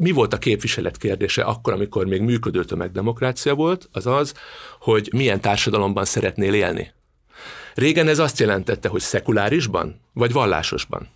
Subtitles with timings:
[0.00, 3.88] Mi volt a képviselet kérdése akkor, amikor még működő tömegdemokrácia volt?
[3.92, 4.34] Az az,
[4.80, 6.92] hogy milyen társadalomban szeretnél élni.
[7.74, 11.08] Régen ez azt jelentette, hogy szekulárisban vagy vallásosban.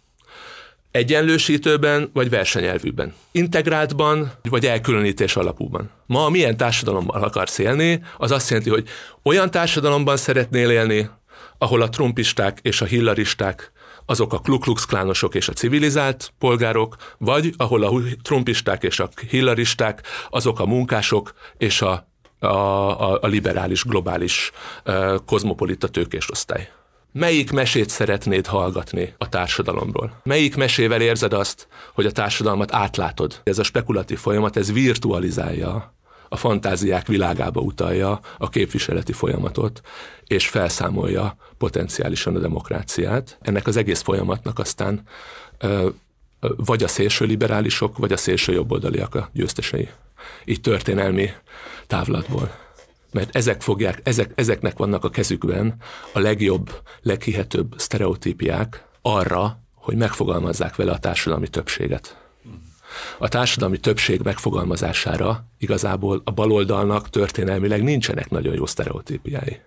[0.90, 3.14] Egyenlősítőben vagy versenyelvűben.
[3.30, 5.90] Integráltban vagy elkülönítés alapúban.
[6.06, 8.88] Ma milyen társadalomban akarsz élni, az azt jelenti, hogy
[9.22, 11.10] olyan társadalomban szeretnél élni,
[11.58, 13.72] ahol a trumpisták és a hillaristák
[14.06, 17.92] azok a kluklux-klánosok és a civilizált polgárok, vagy ahol a
[18.22, 22.08] trumpisták és a hillaristák, azok a munkások és a,
[22.38, 24.50] a, a, a liberális, globális,
[25.26, 26.68] kozmopolita tőkés osztály.
[27.12, 30.20] Melyik mesét szeretnéd hallgatni a társadalomról?
[30.22, 33.40] Melyik mesével érzed azt, hogy a társadalmat átlátod?
[33.44, 35.94] Ez a spekulatív folyamat, ez virtualizálja
[36.32, 39.80] a fantáziák világába utalja a képviseleti folyamatot,
[40.26, 43.38] és felszámolja potenciálisan a demokráciát.
[43.40, 45.02] Ennek az egész folyamatnak aztán
[46.40, 49.88] vagy a szélső liberálisok, vagy a szélső jobboldaliak a győztesei.
[50.44, 51.30] Így történelmi
[51.86, 52.58] távlatból.
[53.12, 55.74] Mert ezek fogják, ezek, ezeknek vannak a kezükben
[56.12, 62.19] a legjobb, leghihetőbb sztereotípiák arra, hogy megfogalmazzák vele a társadalmi többséget.
[63.18, 69.60] A társadalmi többség megfogalmazására igazából a baloldalnak történelmileg nincsenek nagyon jó sztereotípiái.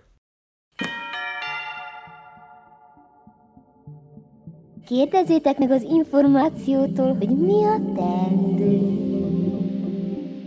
[4.86, 9.13] Kérdezzétek meg az információtól, hogy mi a teendő.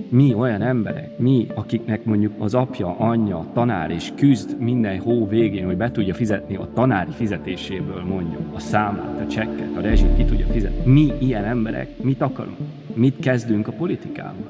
[0.10, 5.66] Mi olyan emberek, mi, akiknek mondjuk az apja, anyja, tanár és küzd minden hó végén,
[5.66, 10.26] hogy be tudja fizetni a tanári fizetéséből mondjuk a számlát, a csekket, a rezsit ki
[10.26, 10.92] tudja fizetni.
[10.92, 12.58] Mi ilyen emberek mit akarunk?
[12.94, 14.50] Mit kezdünk a politikával?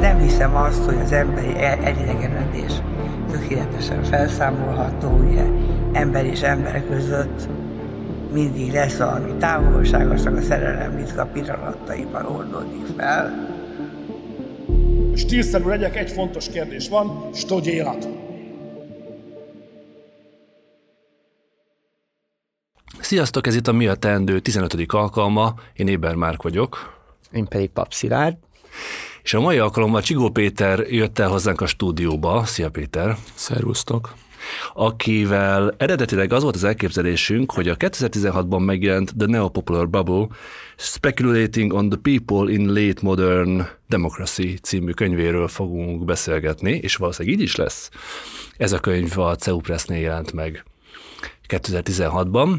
[0.00, 2.72] Nem hiszem azt, hogy az emberi elidegenedés
[3.30, 5.44] tökéletesen felszámolható, ugye
[5.92, 7.48] ember és ember között
[8.32, 13.54] mindig lesz valami távolságos, a szerelem ritka pillanataiban oldódik fel.
[15.14, 18.08] Stílszerű legyek, egy fontos kérdés van, stogy élet.
[23.00, 24.74] Sziasztok, ez itt a Mi a Teendő 15.
[24.92, 27.00] alkalma, én Éber Márk vagyok.
[27.32, 28.36] Én pedig Papszilárd.
[29.26, 32.44] És a mai alkalommal Csigó Péter jött el hozzánk a stúdióba.
[32.44, 33.16] Szia Péter!
[33.34, 34.14] Szervusztok!
[34.74, 40.26] akivel eredetileg az volt az elképzelésünk, hogy a 2016-ban megjelent The Neopopular Bubble
[40.76, 47.44] Speculating on the People in Late Modern Democracy című könyvéről fogunk beszélgetni, és valószínűleg így
[47.44, 47.90] is lesz.
[48.56, 50.64] Ez a könyv a CEU Pressnél jelent meg
[51.48, 52.58] 2016-ban.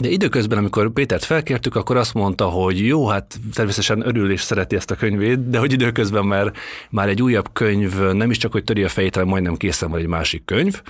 [0.00, 4.76] De időközben, amikor Pétert felkértük, akkor azt mondta, hogy jó, hát természetesen örül és szereti
[4.76, 6.52] ezt a könyvét, de hogy időközben már,
[6.90, 10.00] már egy újabb könyv, nem is csak, hogy töri a fejét, hanem majdnem készen van
[10.00, 10.82] egy másik könyv,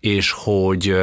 [0.00, 0.96] és hogy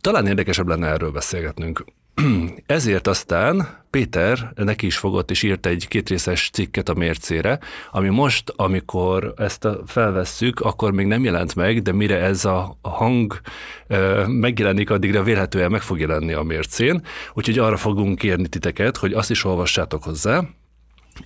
[0.00, 1.84] talán érdekesebb lenne erről beszélgetnünk.
[2.66, 7.58] Ezért aztán Péter neki is fogott és írt egy kétrészes cikket a mércére,
[7.90, 13.40] ami most, amikor ezt felvesszük, akkor még nem jelent meg, de mire ez a hang
[14.26, 17.02] megjelenik, addigra vélhetően meg fog jelenni a mércén.
[17.34, 20.42] Úgyhogy arra fogunk kérni titeket, hogy azt is olvassátok hozzá,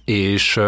[0.05, 0.61] és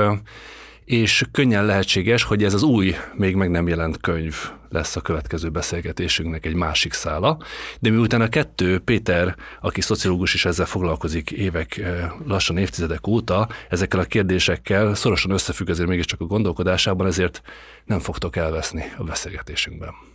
[0.84, 4.34] és könnyen lehetséges, hogy ez az új, még meg nem jelent könyv
[4.68, 7.38] lesz a következő beszélgetésünknek egy másik szála,
[7.80, 13.48] de miután a kettő, Péter, aki szociológus is ezzel foglalkozik évek, eh, lassan évtizedek óta,
[13.68, 17.42] ezekkel a kérdésekkel szorosan összefügg azért mégiscsak a gondolkodásában, ezért
[17.84, 20.13] nem fogtok elveszni a beszélgetésünkben.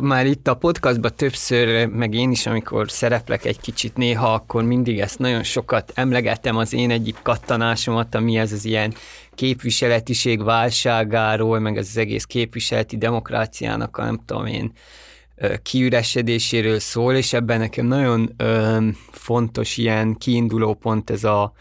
[0.00, 5.00] Már itt a podcastban többször, meg én is, amikor szereplek egy kicsit néha, akkor mindig
[5.00, 8.94] ezt nagyon sokat emlegetem az én egyik kattanásomat, ami ez az ilyen
[9.34, 14.72] képviseletiség válságáról, meg ez az egész képviseleti demokráciának a nem tudom én
[15.62, 18.78] kiüresedéséről szól, és ebben nekem nagyon ö,
[19.10, 21.52] fontos ilyen kiinduló pont ez a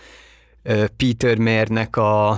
[0.97, 2.29] Peter Mayernek a,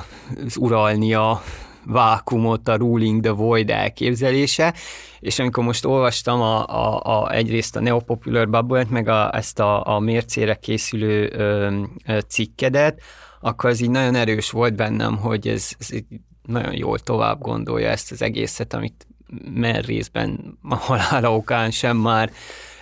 [0.45, 1.41] az uralnia
[1.85, 4.73] vákumot, a ruling the void elképzelése,
[5.19, 9.95] és amikor most olvastam a, a, a, egyrészt a Neopopular bubble meg a, ezt a,
[9.95, 13.01] a mércére készülő ö, ö, cikkedet,
[13.39, 15.89] akkor az így nagyon erős volt bennem, hogy ez, ez
[16.41, 19.07] nagyon jól tovább gondolja ezt az egészet, amit
[19.53, 22.31] mer részben a halála okán sem már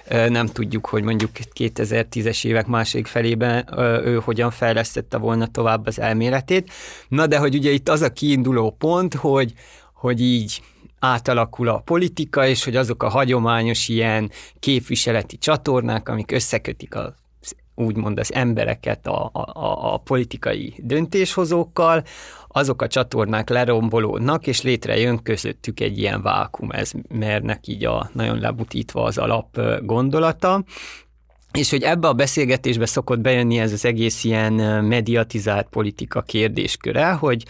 [0.09, 3.67] nem tudjuk, hogy mondjuk 2010-es évek második felében
[4.05, 6.71] ő hogyan fejlesztette volna tovább az elméletét.
[7.07, 9.53] Na de hogy ugye itt az a kiinduló pont, hogy,
[9.93, 10.61] hogy így
[10.99, 17.15] átalakul a politika, és hogy azok a hagyományos ilyen képviseleti csatornák, amik összekötik a
[17.79, 22.03] úgymond az embereket a, a, a politikai döntéshozókkal,
[22.51, 28.39] azok a csatornák lerombolódnak, és létrejön közöttük egy ilyen vákum, ez mernek így a nagyon
[28.39, 30.63] lebutítva az alap gondolata,
[31.51, 34.53] és hogy ebbe a beszélgetésbe szokott bejönni ez az egész ilyen
[34.83, 37.45] mediatizált politika kérdésköre, hogy,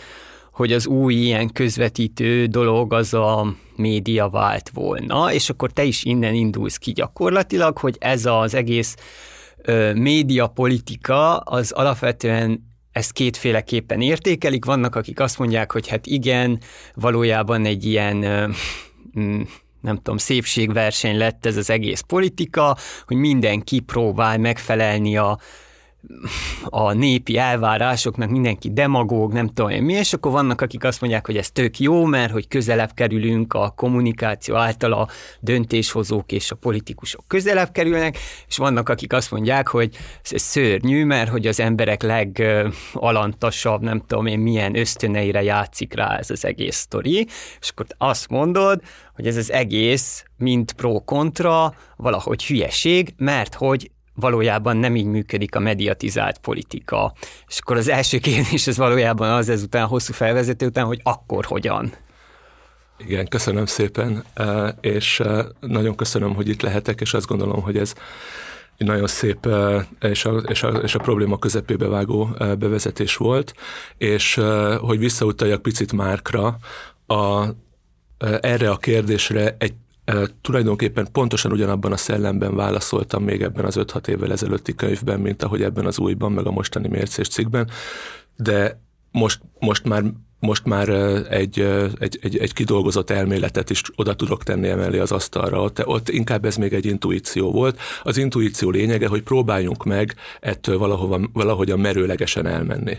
[0.54, 6.04] hogy az új ilyen közvetítő dolog az a média vált volna, és akkor te is
[6.04, 8.96] innen indulsz ki gyakorlatilag, hogy ez az egész
[9.94, 14.66] médiapolitika az alapvetően ezt kétféleképpen értékelik.
[14.66, 16.60] Vannak, akik azt mondják, hogy hát igen,
[16.94, 18.18] valójában egy ilyen
[19.20, 19.42] mm,
[19.82, 25.40] nem tudom, szépségverseny lett ez az egész politika, hogy mindenki próbál megfelelni a
[26.70, 31.26] a népi elvárásoknak mindenki demagóg, nem tudom én mi, és akkor vannak, akik azt mondják,
[31.26, 35.08] hogy ez tök jó, mert hogy közelebb kerülünk a kommunikáció által a
[35.40, 38.18] döntéshozók és a politikusok közelebb kerülnek,
[38.48, 44.26] és vannak, akik azt mondják, hogy ez szörnyű, mert hogy az emberek legalantasabb, nem tudom
[44.26, 47.28] én milyen ösztöneire játszik rá ez az egész sztori,
[47.60, 48.82] és akkor azt mondod,
[49.16, 55.60] hogy ez az egész, mint pro-kontra, valahogy hülyeség, mert hogy valójában nem így működik a
[55.60, 57.14] mediatizált politika.
[57.48, 61.46] És akkor az első kérdés az valójában az ezután a hosszú felvezető után, hogy akkor
[61.46, 61.94] hogyan?
[62.98, 67.78] Igen, köszönöm szépen, e, és e, nagyon köszönöm, hogy itt lehetek, és azt gondolom, hogy
[67.78, 67.94] ez
[68.78, 73.54] egy nagyon szép e, és a, és, a, és a probléma közepébe vágó bevezetés volt,
[73.98, 74.42] és
[74.80, 76.58] hogy visszautaljak picit Márkra,
[77.08, 77.46] a,
[78.42, 79.74] erre a kérdésre egy
[80.42, 85.62] tulajdonképpen pontosan ugyanabban a szellemben válaszoltam még ebben az 5-6 évvel ezelőtti könyvben, mint ahogy
[85.62, 87.70] ebben az újban, meg a mostani mércés cikkben,
[88.36, 90.04] de most, most már
[90.40, 90.90] most már
[91.30, 91.60] egy,
[92.00, 95.62] egy, egy, egy kidolgozott elméletet is oda tudok tenni emellé az asztalra.
[95.62, 97.80] Ott, ott inkább ez még egy intuíció volt.
[98.04, 102.98] Az intuíció lényege, hogy próbáljunk meg ettől valahova, valahogyan merőlegesen elmenni.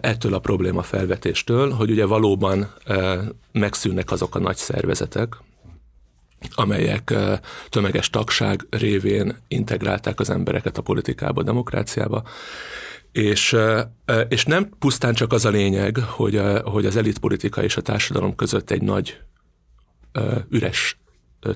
[0.00, 2.72] Ettől a probléma felvetéstől, hogy ugye valóban
[3.52, 5.36] megszűnnek azok a nagy szervezetek,
[6.54, 7.14] amelyek
[7.68, 12.22] tömeges tagság révén integrálták az embereket a politikába, a demokráciába,
[13.12, 13.56] és,
[14.28, 18.70] és nem pusztán csak az a lényeg, hogy, hogy az elitpolitika és a társadalom között
[18.70, 19.20] egy nagy
[20.50, 20.98] üres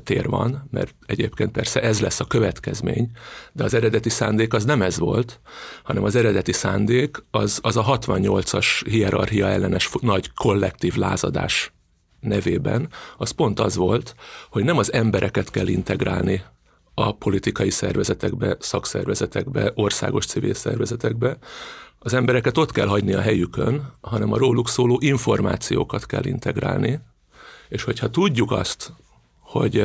[0.04, 3.10] tér van, mert egyébként persze ez lesz a következmény,
[3.52, 5.40] de az eredeti szándék az nem ez volt,
[5.82, 11.72] hanem az eredeti szándék az, az a 68-as hierarchia ellenes nagy kollektív lázadás
[12.20, 14.14] nevében, az pont az volt,
[14.50, 16.42] hogy nem az embereket kell integrálni
[16.94, 21.38] a politikai szervezetekbe, szakszervezetekbe, országos civil szervezetekbe,
[21.98, 27.00] az embereket ott kell hagyni a helyükön, hanem a róluk szóló információkat kell integrálni,
[27.68, 28.92] és hogyha tudjuk azt,
[29.40, 29.84] hogy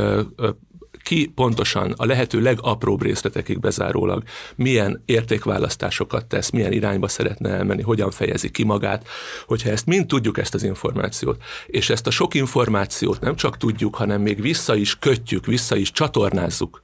[1.05, 4.23] ki pontosan a lehető legapróbb részletekig bezárólag
[4.55, 9.07] milyen értékválasztásokat tesz, milyen irányba szeretne elmenni, hogyan fejezi ki magát,
[9.45, 13.95] hogyha ezt mind tudjuk ezt az információt, és ezt a sok információt nem csak tudjuk,
[13.95, 16.83] hanem még vissza is kötjük, vissza is csatornázzuk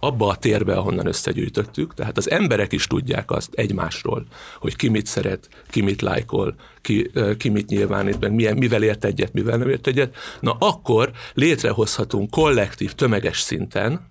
[0.00, 4.26] abba a térbe, ahonnan összegyűjtöttük, tehát az emberek is tudják azt egymásról,
[4.58, 9.04] hogy ki mit szeret, ki mit lájkol, ki, ki mit nyilvánít meg, milyen, mivel ért
[9.04, 14.10] egyet, mivel nem ért egyet, na akkor létrehozhatunk kollektív, tömeges szinten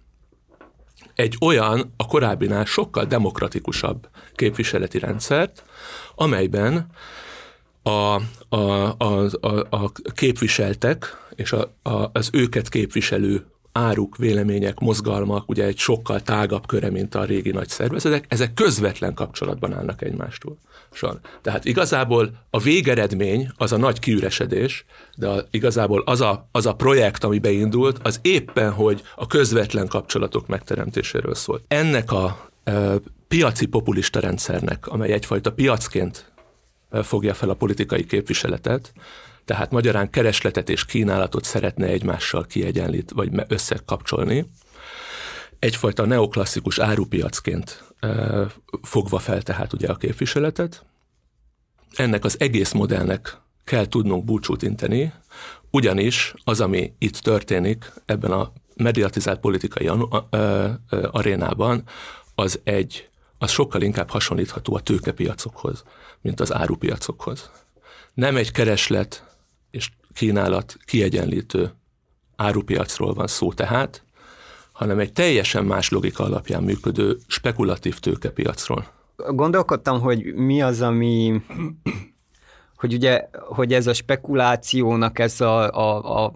[1.16, 5.64] egy olyan, a korábbinál sokkal demokratikusabb képviseleti rendszert,
[6.16, 6.88] amelyben
[7.84, 7.90] a,
[8.50, 13.46] a, a, a, a képviseltek és a, a, az őket képviselő
[13.78, 19.14] áruk, vélemények, mozgalmak, ugye egy sokkal tágabb köre, mint a régi nagy szervezetek, ezek közvetlen
[19.14, 20.58] kapcsolatban állnak egymástól.
[20.92, 21.20] Son.
[21.42, 26.76] Tehát igazából a végeredmény az a nagy kiüresedés, de a, igazából az a, az a
[26.76, 31.64] projekt, ami beindult, az éppen, hogy a közvetlen kapcsolatok megteremtéséről szólt.
[31.68, 32.94] Ennek a e,
[33.28, 36.32] piaci populista rendszernek, amely egyfajta piacként
[36.92, 38.94] fogja fel a politikai képviseletet,
[39.48, 44.50] tehát magyarán keresletet és kínálatot szeretne egymással kiegyenlít, vagy összekapcsolni.
[45.60, 47.84] Egyfajta neoklasszikus árupiacként
[48.82, 50.86] fogva fel tehát ugye a képviseletet,
[51.96, 55.14] ennek az egész modellnek kell tudnunk búcsút inteni,
[55.72, 59.92] ugyanis az, ami itt történik ebben a mediatizált politikai
[60.90, 61.84] arénában,
[62.36, 65.84] az egy, az sokkal inkább hasonlítható a tőkepiacokhoz,
[66.22, 67.52] mint az árupiacokhoz.
[68.14, 69.27] Nem egy kereslet
[70.18, 71.72] kínálat kiegyenlítő
[72.36, 74.04] árupiacról van szó tehát,
[74.72, 78.86] hanem egy teljesen más logika alapján működő spekulatív tőkepiacról.
[79.16, 81.42] Gondolkodtam, hogy mi az, ami
[82.76, 86.32] hogy ugye, hogy ez a spekulációnak ez a, a, a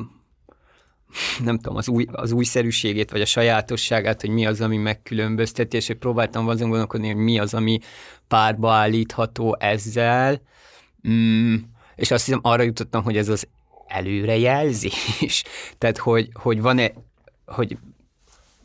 [1.44, 5.96] nem tudom, az, új, az újszerűségét, vagy a sajátosságát, hogy mi az, ami megkülönbözteti, és
[6.00, 7.80] próbáltam azon gondolkodni, hogy mi az, ami
[8.28, 10.42] párba állítható ezzel,
[11.08, 11.56] mm,
[11.96, 13.48] és azt hiszem arra jutottam, hogy ez az
[13.92, 15.44] előrejelzés.
[15.78, 16.92] Tehát, hogy, hogy van-e,
[17.46, 17.78] hogy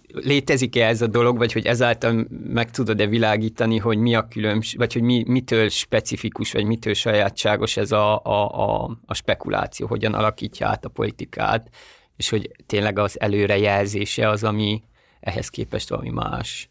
[0.09, 4.93] létezik-e ez a dolog, vagy hogy ezáltal meg tudod-e világítani, hogy mi a különbség, vagy
[4.93, 10.69] hogy mi, mitől specifikus, vagy mitől sajátságos ez a, a, a, a spekuláció, hogyan alakítja
[10.69, 11.69] át a politikát,
[12.17, 14.83] és hogy tényleg az előrejelzése az, ami
[15.21, 16.69] ehhez képest valami más.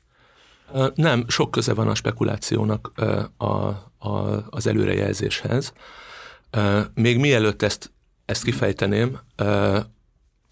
[0.95, 2.91] Nem, sok köze van a spekulációnak
[3.37, 5.73] a, a, az előrejelzéshez.
[6.93, 7.91] Még mielőtt ezt,
[8.25, 9.19] ezt kifejteném,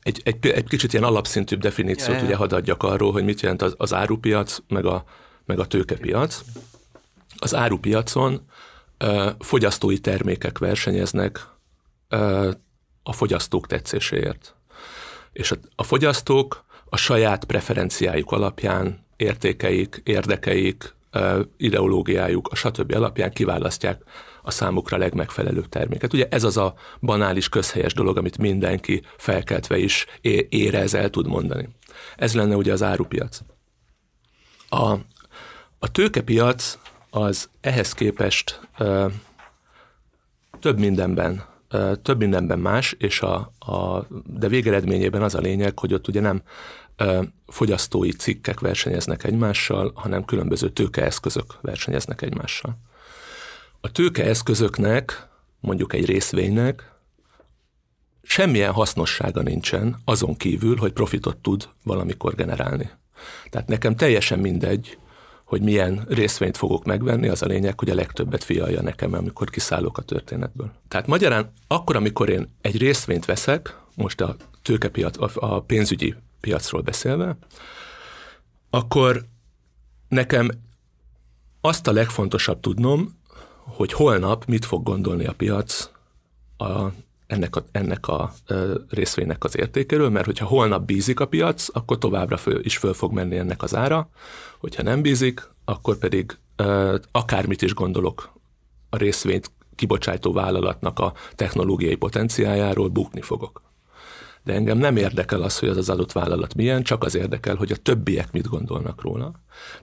[0.04, 2.24] egy, egy, egy kicsit ilyen alapszintűbb definíciót yeah.
[2.24, 5.04] ugye hadd adjak arról, hogy mit jelent az, az árupiac, meg a,
[5.46, 6.42] meg a tőkepiac.
[7.38, 8.42] Az árupiacon
[9.40, 11.48] fogyasztói termékek versenyeznek
[13.04, 14.56] a fogyasztók tetszéséért.
[15.32, 20.96] És a, a fogyasztók a saját preferenciájuk alapján, értékeik, érdekeik,
[21.58, 22.94] ideológiájuk, a stb.
[22.96, 24.04] alapján kiválasztják
[24.44, 26.14] a számukra legmegfelelőbb terméket.
[26.14, 30.06] Ugye ez az a banális közhelyes dolog, amit mindenki felkeltve is
[30.50, 31.70] érez, el tud mondani.
[32.16, 33.40] Ez lenne ugye az árupiac.
[34.70, 34.92] A,
[35.80, 36.78] a tőkepiac
[37.10, 39.08] az ehhez képest ö,
[40.60, 41.52] több mindenben
[42.02, 46.42] több mindenben más, és a, a, de végeredményében az a lényeg, hogy ott ugye nem
[46.96, 52.78] ö, fogyasztói cikkek versenyeznek egymással, hanem különböző tőkeeszközök versenyeznek egymással.
[53.86, 55.28] A tőkeeszközöknek,
[55.60, 56.92] mondjuk egy részvénynek
[58.22, 62.90] semmilyen hasznossága nincsen azon kívül, hogy profitot tud valamikor generálni.
[63.50, 64.98] Tehát nekem teljesen mindegy,
[65.44, 69.98] hogy milyen részvényt fogok megvenni, az a lényeg, hogy a legtöbbet fialja nekem, amikor kiszállok
[69.98, 70.72] a történetből.
[70.88, 77.38] Tehát magyarán akkor, amikor én egy részvényt veszek, most a tőkepiac, a pénzügyi piacról beszélve,
[78.70, 79.26] akkor
[80.08, 80.50] nekem
[81.62, 83.22] azt a legfontosabb tudnom,
[83.66, 85.90] hogy holnap mit fog gondolni a piac
[86.58, 86.88] a,
[87.28, 88.34] ennek a, ennek a
[88.90, 93.12] részvénynek az értékéről, mert hogyha holnap bízik a piac, akkor továbbra föl, is föl fog
[93.12, 94.10] menni ennek az ára,
[94.60, 96.38] hogyha nem bízik, akkor pedig
[97.12, 98.34] akármit is gondolok
[98.90, 103.73] a részvényt kibocsátó vállalatnak a technológiai potenciájáról, bukni fogok
[104.44, 107.72] de engem nem érdekel az, hogy az az adott vállalat milyen, csak az érdekel, hogy
[107.72, 109.32] a többiek mit gondolnak róla.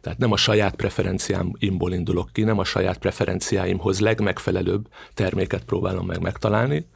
[0.01, 6.21] Tehát nem a saját preferenciáimból indulok ki, nem a saját preferenciáimhoz legmegfelelőbb terméket próbálom meg
[6.21, 6.87] megtalálni,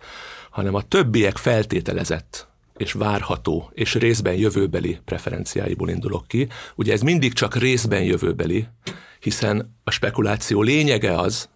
[0.51, 6.49] hanem a többiek feltételezett és várható, és részben jövőbeli preferenciáiból indulok ki.
[6.75, 8.67] Ugye ez mindig csak részben jövőbeli,
[9.21, 11.49] hiszen a spekuláció lényege az,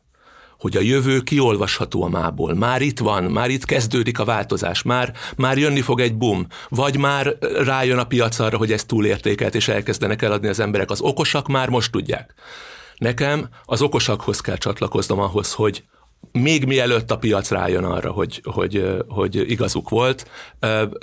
[0.58, 2.54] hogy a jövő kiolvasható a mából.
[2.54, 6.98] Már itt van, már itt kezdődik a változás, már, már jönni fog egy boom, vagy
[6.98, 10.90] már rájön a piac arra, hogy ez túlértékelt, és elkezdenek eladni az emberek.
[10.90, 12.34] Az okosak már most tudják.
[12.96, 15.82] Nekem az okosakhoz kell csatlakoznom ahhoz, hogy
[16.32, 20.30] még mielőtt a piac rájön arra, hogy, hogy, hogy igazuk volt,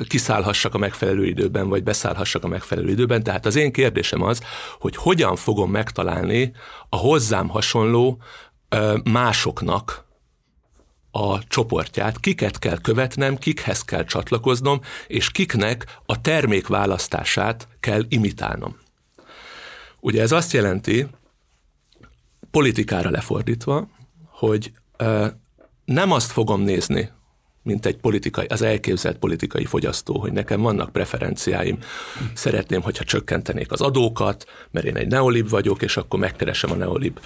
[0.08, 3.24] kiszállhassak a megfelelő időben, vagy beszállhassak a megfelelő időben.
[3.24, 4.42] Tehát az én kérdésem az,
[4.80, 6.52] hogy hogyan fogom megtalálni
[6.90, 8.18] a hozzám hasonló
[9.03, 10.03] másoknak
[11.12, 18.77] a csoportját, kiket kell követnem, kikhez kell csatlakoznom, és kiknek a termékválasztását kell imitálnom.
[20.00, 21.07] Ugye ez azt jelenti,
[22.51, 23.88] politikára lefordítva,
[24.27, 24.72] hogy
[25.86, 27.12] nem azt fogom nézni,
[27.65, 31.77] mint egy politikai, az elképzelt politikai fogyasztó, hogy nekem vannak preferenciáim,
[32.34, 37.19] szeretném, hogyha csökkentenék az adókat, mert én egy neolib vagyok, és akkor megkeresem a neolib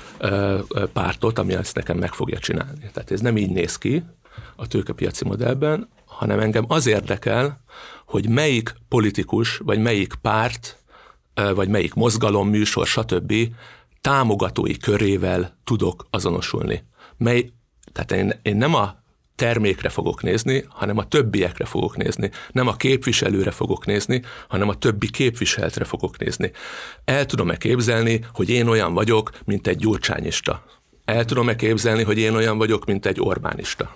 [0.93, 2.89] pártot, ami ezt nekem meg fogja csinálni.
[2.93, 4.03] Tehát ez nem így néz ki
[4.55, 7.63] a tőkepiaci modellben, hanem engem az érdekel,
[8.05, 10.77] hogy melyik politikus, vagy melyik párt,
[11.55, 13.33] vagy melyik mozgalom, műsor, stb.
[14.01, 16.83] támogatói körével tudok azonosulni.
[17.17, 17.49] Mely,
[17.91, 18.97] tehát én, én nem a
[19.39, 22.31] termékre fogok nézni, hanem a többiekre fogok nézni.
[22.51, 26.51] Nem a képviselőre fogok nézni, hanem a többi képviseltre fogok nézni.
[27.05, 30.63] El tudom-e képzelni, hogy én olyan vagyok, mint egy gyurcsányista?
[31.05, 33.95] El tudom-e képzelni, hogy én olyan vagyok, mint egy Orbánista?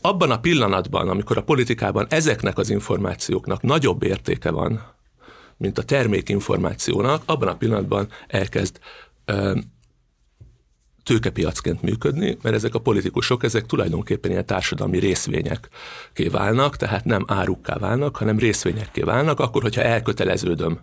[0.00, 4.82] Abban a pillanatban, amikor a politikában ezeknek az információknak nagyobb értéke van,
[5.56, 8.78] mint a termékinformációnak, abban a pillanatban elkezd
[11.02, 15.68] tőkepiacként működni, mert ezek a politikusok, ezek tulajdonképpen ilyen társadalmi részvények
[16.30, 20.80] válnak, tehát nem árukká válnak, hanem részvényekké válnak, akkor, hogyha elköteleződöm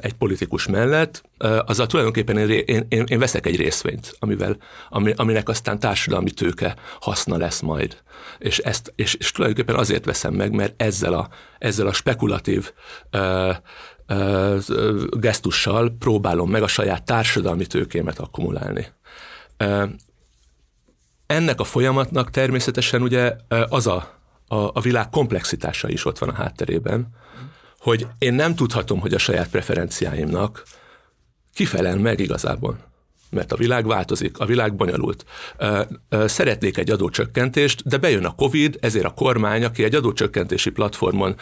[0.00, 4.56] egy politikus mellett, azzal tulajdonképpen én, én, én, veszek egy részvényt, amivel,
[4.88, 7.96] ami, aminek aztán társadalmi tőke haszna lesz majd.
[8.38, 12.72] És, ezt, és, és tulajdonképpen azért veszem meg, mert ezzel a, ezzel a spekulatív
[13.12, 13.54] uh,
[14.08, 14.58] uh,
[15.10, 18.86] gesztussal próbálom meg a saját társadalmi tőkémet akkumulálni.
[21.26, 23.36] Ennek a folyamatnak természetesen ugye
[23.68, 27.08] az a, a, a világ komplexitása is ott van a hátterében,
[27.78, 30.62] hogy én nem tudhatom, hogy a saját preferenciáimnak
[31.54, 32.78] kifelel meg igazából.
[33.30, 35.24] Mert a világ változik, a világ bonyolult.
[36.10, 41.36] Szeretnék egy adócsökkentést, de bejön a Covid, ezért a kormány, aki egy adócsökkentési platformon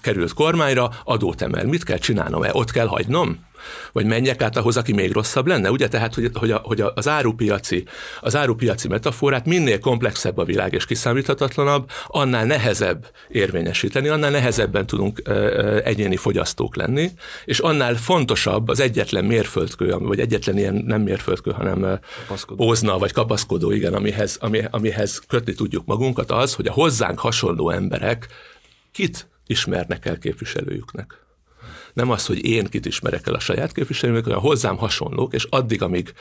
[0.00, 1.66] került kormányra, adót emel.
[1.66, 2.42] Mit kell csinálnom?
[2.42, 2.50] -e?
[2.52, 3.44] Ott kell hagynom?
[3.92, 5.88] Vagy menjek át ahhoz, aki még rosszabb lenne, ugye?
[5.88, 7.84] Tehát, hogy, hogy, a, hogy az árupiaci,
[8.20, 15.22] az árupiaci metaforát minél komplexebb a világ és kiszámíthatatlanabb, annál nehezebb érvényesíteni, annál nehezebben tudunk
[15.84, 17.10] egyéni fogyasztók lenni,
[17.44, 22.64] és annál fontosabb az egyetlen mérföldkő, vagy egyetlen ilyen nem mérföldkő, hanem kapaszkodó.
[22.64, 27.70] ózna, vagy kapaszkodó, igen, amihez, ami, amihez kötni tudjuk magunkat, az, hogy a hozzánk hasonló
[27.70, 28.28] emberek
[28.92, 31.23] kit ismernek el képviselőjüknek
[31.94, 35.82] nem az, hogy én kit ismerek el a saját képviselőmnek, hanem hozzám hasonlók, és addig,
[35.82, 36.14] amíg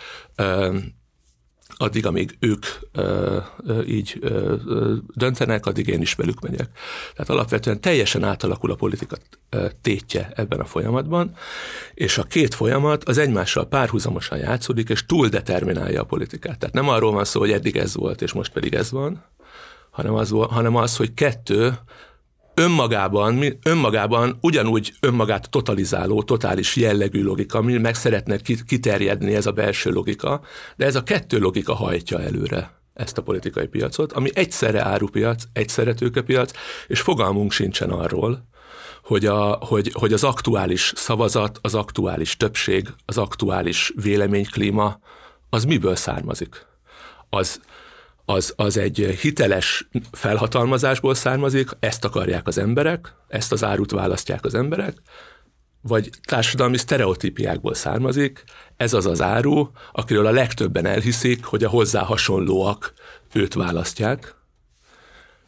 [1.77, 4.56] addig, amíg ők ö, ö, így ö,
[5.13, 6.70] döntenek, addig én is velük megyek.
[7.13, 9.18] Tehát alapvetően teljesen átalakul a politika
[9.82, 11.36] tétje ebben a folyamatban,
[11.94, 16.60] és a két folyamat az egymással párhuzamosan játszódik, és túl determinálja a politikát.
[16.60, 19.25] Tehát nem arról van szó, hogy eddig ez volt, és most pedig ez van,
[19.92, 21.77] hanem az, hanem az hogy kettő
[22.53, 29.89] önmagában, önmagában ugyanúgy önmagát totalizáló, totális jellegű logika, ami meg szeretne kiterjedni ez a belső
[29.89, 30.41] logika,
[30.75, 35.93] de ez a kettő logika hajtja előre ezt a politikai piacot, ami egyszerre árupiac, egyszerre
[35.93, 36.51] tőkepiac,
[36.88, 38.47] és fogalmunk sincsen arról,
[39.04, 44.99] hogy, a, hogy, hogy az aktuális szavazat, az aktuális többség, az aktuális véleményklíma,
[45.49, 46.65] az miből származik.
[47.30, 47.62] Az
[48.25, 54.55] az, az egy hiteles felhatalmazásból származik, ezt akarják az emberek, ezt az árut választják az
[54.55, 54.97] emberek,
[55.81, 58.43] vagy társadalmi sztereotípiákból származik,
[58.77, 62.93] ez az az áru, akiről a legtöbben elhiszik, hogy a hozzá hasonlóak
[63.33, 64.36] őt választják.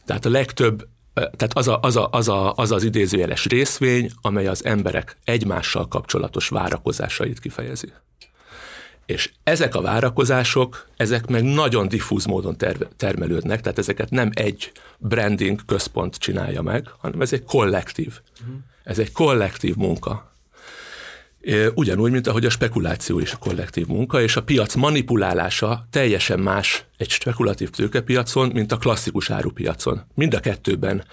[0.04, 4.46] Tehát a legtöbb, tehát az, a, az, a, az, a, az az idézőjeles részvény, amely
[4.46, 7.92] az emberek egymással kapcsolatos várakozásait kifejezi.
[9.06, 14.72] És ezek a várakozások, ezek meg nagyon diffúz módon terve, termelődnek, tehát ezeket nem egy
[14.98, 18.20] branding központ csinálja meg, hanem ez egy kollektív.
[18.40, 18.56] Uh-huh.
[18.84, 20.34] Ez egy kollektív munka.
[21.74, 26.84] Ugyanúgy, mint ahogy a spekuláció is a kollektív munka, és a piac manipulálása teljesen más
[26.96, 30.00] egy spekulatív tőkepiacon, mint a klasszikus árupiacon.
[30.14, 31.04] Mind a kettőben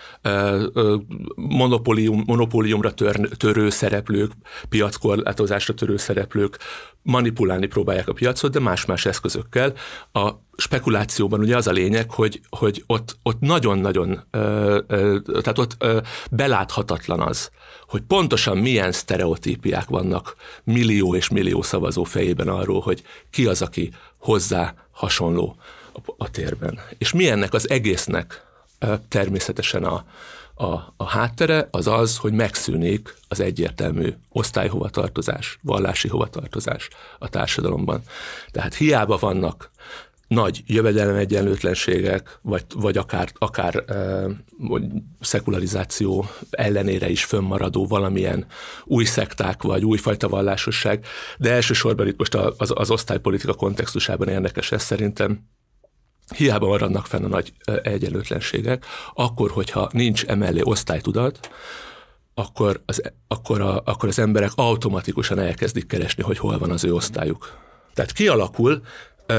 [1.35, 4.31] monopólium, monopóliumra tör, törő szereplők,
[4.69, 6.57] piackorlátozásra törő szereplők
[7.01, 9.73] manipulálni próbálják a piacot, de más-más eszközökkel.
[10.11, 15.85] A spekulációban ugye az a lényeg, hogy, hogy ott, ott nagyon-nagyon, tehát ott
[16.31, 17.51] beláthatatlan az,
[17.87, 23.91] hogy pontosan milyen sztereotípiák vannak millió és millió szavazó fejében arról, hogy ki az, aki
[24.23, 25.55] hozzá hasonló
[25.93, 26.79] a, a térben.
[26.97, 28.45] És mi ennek az egésznek
[29.07, 30.05] természetesen a,
[30.55, 36.87] a, a háttere az az, hogy megszűnik az egyértelmű osztályhovatartozás, vallási hovatartozás
[37.19, 38.01] a társadalomban.
[38.51, 39.71] Tehát hiába vannak
[40.27, 44.25] nagy jövedelem egyenlőtlenségek, vagy, vagy akár, akár e,
[45.19, 48.45] szekularizáció ellenére is fönnmaradó valamilyen
[48.83, 51.05] új szekták, vagy újfajta vallásosság,
[51.37, 55.51] de elsősorban itt most az, az osztálypolitika kontextusában érdekes ez szerintem,
[56.35, 61.49] hiába maradnak fenn a nagy egyenlőtlenségek, akkor, hogyha nincs emellé osztálytudat,
[62.33, 66.93] akkor az, akkor, a, akkor az emberek automatikusan elkezdik keresni, hogy hol van az ő
[66.93, 67.57] osztályuk.
[67.93, 68.81] Tehát kialakul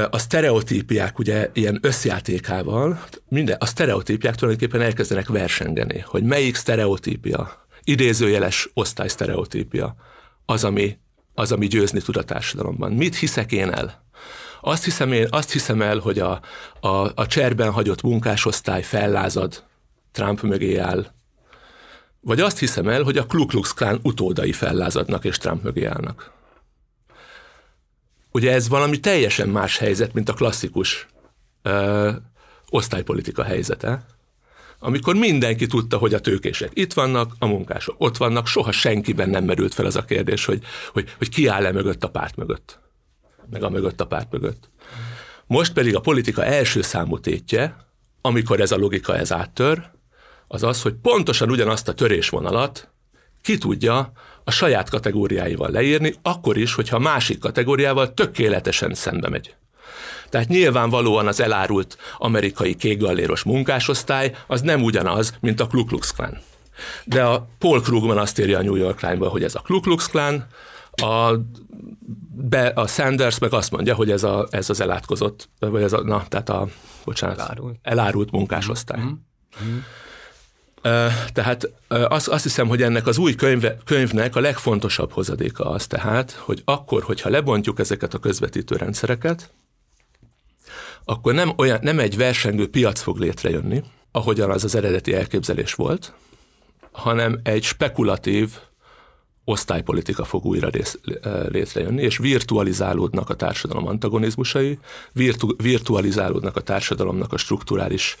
[0.09, 8.69] a sztereotípiák ugye ilyen összjátékával, minden, a sztereotípiák tulajdonképpen elkezdenek versengeni, hogy melyik sztereotípia, idézőjeles
[8.73, 9.95] osztály sztereotípia
[10.45, 10.97] az, ami,
[11.33, 12.91] az, ami győzni tud a társadalomban.
[12.91, 14.03] Mit hiszek én el?
[14.61, 16.41] Azt hiszem, én, azt hiszem el, hogy a,
[16.79, 19.63] a, a cserben hagyott munkásosztály fellázad,
[20.11, 21.05] Trump mögé áll,
[22.19, 26.31] vagy azt hiszem el, hogy a Ku Klux Klan utódai fellázadnak és Trump mögé állnak.
[28.35, 31.07] Ugye ez valami teljesen más helyzet, mint a klasszikus
[31.61, 32.11] ö,
[32.69, 34.05] osztálypolitika helyzete,
[34.79, 39.43] amikor mindenki tudta, hogy a tőkések itt vannak, a munkások ott vannak, soha senkiben nem
[39.43, 42.79] merült fel az a kérdés, hogy, hogy, hogy ki áll-e mögött a párt mögött,
[43.49, 44.69] meg a mögött a párt mögött.
[45.47, 47.75] Most pedig a politika első számú tétje,
[48.21, 49.89] amikor ez a logika ez áttör,
[50.47, 52.89] az az, hogy pontosan ugyanazt a törésvonalat
[53.41, 54.11] ki tudja
[54.47, 59.55] a saját kategóriáival leírni, akkor is, hogyha a másik kategóriával tökéletesen szembe megy.
[60.29, 66.37] Tehát nyilvánvalóan az elárult amerikai kékgalléros munkásosztály az nem ugyanaz, mint a Ku Klux Klan.
[67.03, 70.07] De a Paul Krugman azt írja a New York Times-ban, hogy ez a Ku Klux
[70.07, 70.47] Klan,
[70.91, 71.33] a,
[72.35, 76.03] be, a Sanders meg azt mondja, hogy ez, a, ez az elátkozott, vagy ez a,
[76.03, 76.67] na, tehát a,
[77.05, 78.99] bocsánat, elárult, elárult munkásosztály.
[78.99, 79.13] Mm-hmm.
[79.63, 79.77] Mm-hmm.
[81.33, 86.31] Tehát azt, azt hiszem, hogy ennek az új könyve, könyvnek a legfontosabb hozadéka az tehát,
[86.31, 89.53] hogy akkor, hogyha lebontjuk ezeket a közvetítő rendszereket,
[91.05, 96.13] akkor nem, olyan, nem egy versengő piac fog létrejönni, ahogyan az az eredeti elképzelés volt,
[96.91, 98.49] hanem egy spekulatív
[99.43, 100.99] osztálypolitika fog újra rész,
[101.47, 104.79] létrejönni, és virtualizálódnak a társadalom antagonizmusai,
[105.11, 108.17] virtu, virtualizálódnak a társadalomnak a strukturális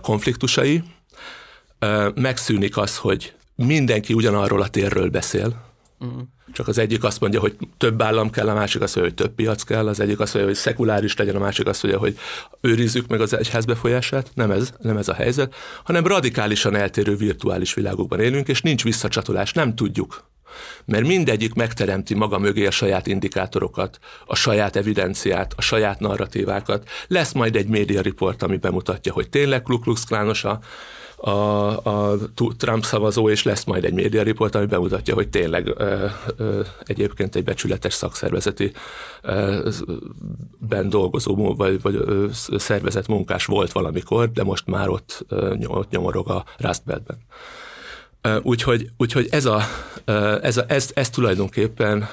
[0.00, 0.82] konfliktusai,
[2.14, 5.72] megszűnik az, hogy mindenki ugyanarról a térről beszél.
[6.52, 9.34] Csak az egyik azt mondja, hogy több állam kell, a másik azt mondja, hogy több
[9.34, 12.18] piac kell, az egyik azt mondja, hogy szekuláris legyen, a másik azt mondja, hogy
[12.60, 14.30] őrizzük meg az egyház befolyását.
[14.34, 19.52] Nem ez, nem ez a helyzet, hanem radikálisan eltérő virtuális világokban élünk, és nincs visszacsatolás,
[19.52, 20.32] nem tudjuk.
[20.84, 26.88] Mert mindegyik megteremti maga mögé a saját indikátorokat, a saját evidenciát, a saját narratívákat.
[27.08, 30.58] Lesz majd egy média report, ami bemutatja, hogy tényleg Klux Klános a
[31.24, 32.16] a, a
[32.56, 36.06] Trump szavazó, és lesz majd egy média report, ami bemutatja, hogy tényleg ö,
[36.36, 38.72] ö, egyébként egy becsületes szakszervezeti
[39.22, 39.68] ö,
[40.58, 45.90] ben dolgozó vagy, vagy ö, szervezett munkás volt valamikor, de most már ott, ö, ott
[45.90, 47.18] nyomorog a Rust Beltben.
[48.42, 49.60] Úgyhogy, úgyhogy ez, a,
[50.42, 52.08] ez, a, ez, ez tulajdonképpen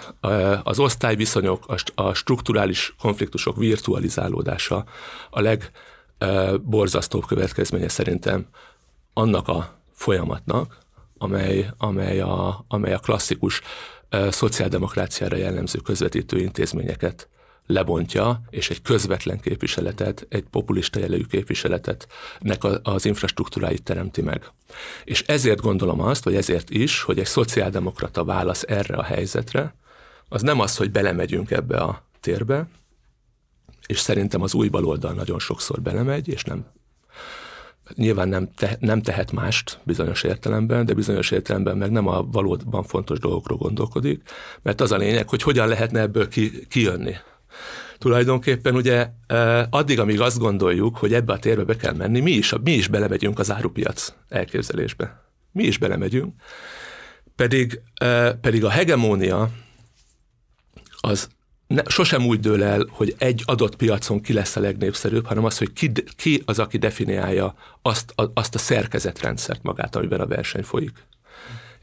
[0.63, 4.83] az osztályviszonyok, a, a strukturális konfliktusok virtualizálódása
[5.29, 8.45] a legborzasztóbb következménye szerintem
[9.13, 10.77] annak a folyamatnak,
[11.17, 13.61] amely, amely, a, amely a klasszikus
[14.29, 17.29] szociáldemokráciára jellemző közvetítő intézményeket
[17.65, 22.07] lebontja, és egy közvetlen képviseletet, egy populista jellegű képviseletet
[22.39, 24.51] nek az infrastruktúráit teremti meg.
[25.03, 29.75] És ezért gondolom azt, vagy ezért is, hogy egy szociáldemokrata válasz erre a helyzetre,
[30.29, 32.67] az nem az, hogy belemegyünk ebbe a térbe,
[33.85, 36.65] és szerintem az új baloldal nagyon sokszor belemegy, és nem
[37.95, 42.83] nyilván nem, te, nem tehet mást bizonyos értelemben, de bizonyos értelemben meg nem a valóban
[42.83, 44.21] fontos dolgokról gondolkodik,
[44.61, 47.15] mert az a lényeg, hogy hogyan lehetne ebből ki, kijönni.
[47.97, 49.09] Tulajdonképpen ugye
[49.69, 52.87] addig, amíg azt gondoljuk, hogy ebbe a térbe be kell menni, mi is, mi is
[52.87, 55.21] belemegyünk az árupiac elképzelésbe.
[55.51, 56.33] Mi is belemegyünk,
[57.35, 57.81] pedig,
[58.41, 59.49] pedig a hegemónia
[61.01, 61.29] az
[61.73, 65.57] ne, sosem úgy dől el, hogy egy adott piacon ki lesz a legnépszerűbb, hanem az,
[65.57, 70.63] hogy ki, ki az, aki definiálja azt a, azt a szerkezetrendszert magát, amiben a verseny
[70.63, 71.05] folyik.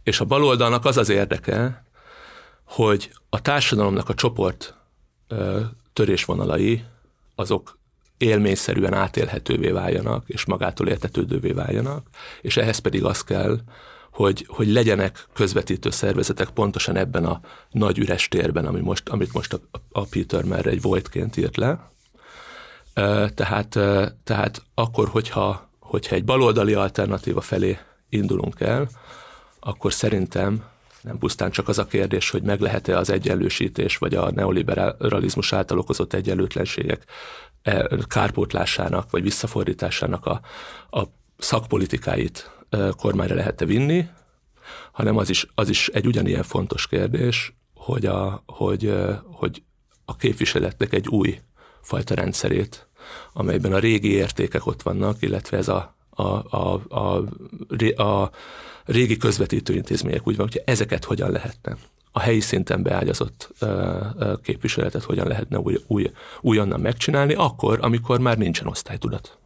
[0.03, 1.85] És a baloldalnak az az érdeke,
[2.65, 4.75] hogy a társadalomnak a csoport
[5.29, 5.61] ö,
[5.93, 6.85] törésvonalai
[7.35, 7.79] azok
[8.19, 12.07] élményszerűen átélhetővé váljanak, és magától értetődővé váljanak,
[12.41, 13.59] és ehhez pedig az kell,
[14.19, 19.53] hogy, hogy legyenek közvetítő szervezetek pontosan ebben a nagy üres térben, ami most, amit most
[19.53, 19.61] a,
[19.93, 21.91] a Peter már egy voidként írt le.
[23.35, 23.69] Tehát,
[24.25, 27.79] tehát akkor, hogyha, hogyha egy baloldali alternatíva felé
[28.09, 28.89] indulunk el,
[29.61, 30.65] akkor szerintem
[31.03, 35.79] nem pusztán csak az a kérdés, hogy meg lehet-e az egyenlősítés, vagy a neoliberalizmus által
[35.79, 37.05] okozott egyenlőtlenségek
[37.63, 40.41] e, kárpótlásának, vagy visszafordításának a,
[40.91, 41.03] a
[41.39, 42.57] szakpolitikáit
[42.97, 44.09] kormányra lehet-e vinni,
[44.93, 49.63] hanem az is, az is egy ugyanilyen fontos kérdés, hogy a, hogy, hogy
[50.05, 51.41] a képviseletnek egy új
[51.81, 52.89] fajta rendszerét,
[53.33, 56.23] amelyben a régi értékek ott vannak, illetve ez a, a,
[56.57, 58.31] a, a, a
[58.85, 61.77] régi közvetítő intézmények úgy van, hogy ezeket hogyan lehetne
[62.13, 63.55] a helyi szinten beágyazott
[64.43, 69.39] képviseletet hogyan lehetne új, új, újonnan megcsinálni, akkor, amikor már nincsen osztálytudat.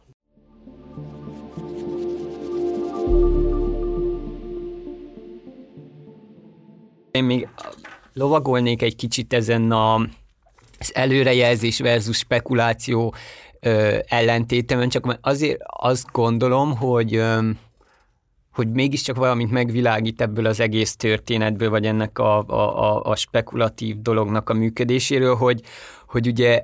[7.13, 7.47] Én még
[8.13, 9.95] lovagolnék egy kicsit ezen a,
[10.79, 13.13] az előrejelzés versus spekuláció
[13.59, 17.49] ö, ellentétemen, csak azért azt gondolom, hogy ö,
[18.53, 24.49] hogy mégiscsak valamit megvilágít ebből az egész történetből, vagy ennek a, a, a, spekulatív dolognak
[24.49, 25.61] a működéséről, hogy,
[26.07, 26.63] hogy ugye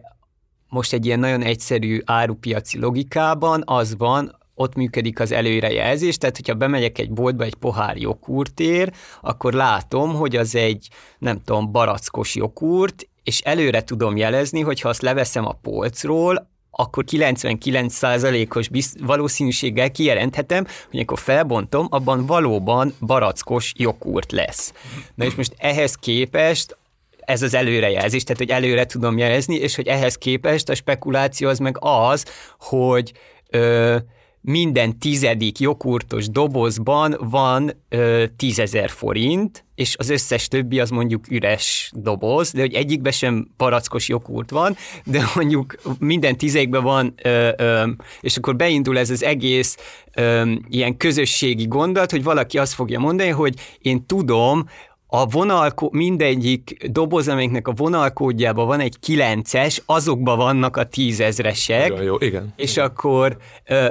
[0.69, 6.53] most egy ilyen nagyon egyszerű árupiaci logikában az van, ott működik az előrejelzés, tehát hogyha
[6.53, 8.91] bemegyek egy boltba egy pohár jogurtér,
[9.21, 10.87] akkor látom, hogy az egy,
[11.19, 17.03] nem tudom, barackos jogurt, és előre tudom jelezni, hogy ha azt leveszem a polcról, akkor
[17.11, 24.73] 99%-os bizt- valószínűséggel kijelenthetem, hogy akkor felbontom, abban valóban barackos jogurt lesz.
[25.15, 26.77] Na és most ehhez képest
[27.19, 31.59] ez az előrejelzés, tehát hogy előre tudom jelezni, és hogy ehhez képest a spekuláció az
[31.59, 32.25] meg az,
[32.59, 33.11] hogy
[33.49, 33.97] ö,
[34.41, 41.91] minden tizedik jogurtos dobozban van ö, tízezer forint, és az összes többi az mondjuk üres
[41.95, 44.75] doboz, de hogy egyikben sem parackos jogurt van,
[45.05, 47.87] de mondjuk minden tizedikben van, ö, ö,
[48.21, 49.77] és akkor beindul ez az egész
[50.13, 54.65] ö, ilyen közösségi gondolat, hogy valaki azt fogja mondani, hogy én tudom,
[55.11, 61.87] a vonalkó, mindegyik doboz, amelyiknek a vonalkódjában van egy kilences, azokban vannak a tízezresek.
[61.87, 62.53] Jó, jó, igen.
[62.55, 63.87] És akkor ö,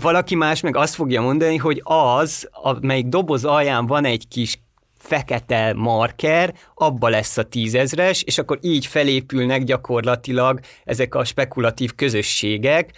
[0.00, 4.60] valaki más meg azt fogja mondani, hogy az, amelyik doboz alján van egy kis
[4.98, 12.92] fekete marker, abba lesz a tízezres, és akkor így felépülnek gyakorlatilag ezek a spekulatív közösségek,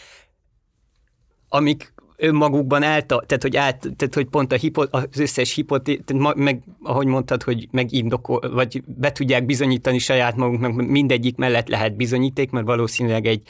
[1.48, 6.00] amik önmagukban elta, tehát hogy, át, tehát, hogy pont a hipo, az összes hipoté,
[6.34, 12.50] meg, ahogy mondtad, hogy megindokol, vagy be tudják bizonyítani saját magunknak, mindegyik mellett lehet bizonyíték,
[12.50, 13.42] mert valószínűleg egy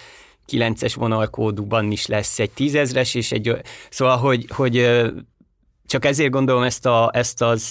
[0.52, 3.56] 9-es vonalkódúban is lesz egy tízezres, és egy,
[3.90, 5.02] szóval, hogy, hogy
[5.86, 7.62] csak ezért gondolom ezt, a, ezt az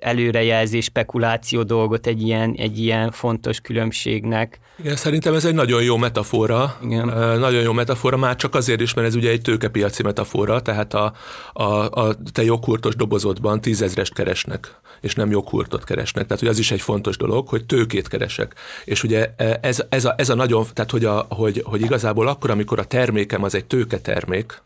[0.00, 4.58] előrejelzés, spekuláció dolgot egy ilyen, egy ilyen fontos különbségnek.
[4.78, 6.78] Igen, szerintem ez egy nagyon jó metafora.
[6.82, 7.06] Igen.
[7.38, 11.12] Nagyon jó metafora, már csak azért is, mert ez ugye egy tőkepiaci metafora, tehát a,
[11.52, 16.26] a, a te joghurtos dobozodban tízezrest keresnek, és nem joghurtot keresnek.
[16.26, 18.54] Tehát, hogy az is egy fontos dolog, hogy tőkét keresek.
[18.84, 22.50] És ugye ez, ez, a, ez a nagyon, tehát hogy, a, hogy, hogy igazából akkor,
[22.50, 24.62] amikor a termékem az egy tőketermék,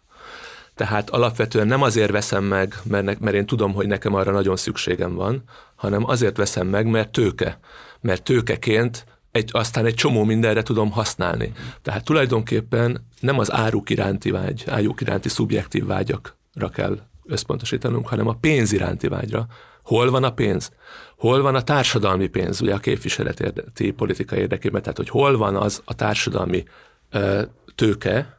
[0.78, 4.56] tehát alapvetően nem azért veszem meg, mert, ne, mert én tudom, hogy nekem arra nagyon
[4.56, 5.42] szükségem van,
[5.74, 7.58] hanem azért veszem meg, mert tőke.
[8.00, 11.52] Mert tőkeként egy, aztán egy csomó mindenre tudom használni.
[11.82, 18.36] Tehát tulajdonképpen nem az áruk iránti vágy, áruk iránti szubjektív vágyakra kell összpontosítanunk, hanem a
[18.40, 19.46] pénz iránti vágyra.
[19.82, 20.70] Hol van a pénz?
[21.16, 24.80] Hol van a társadalmi pénz, ugye a képviseleti politika érdekében?
[24.82, 26.64] Tehát, hogy hol van az a társadalmi
[27.10, 27.42] ö,
[27.74, 28.37] tőke,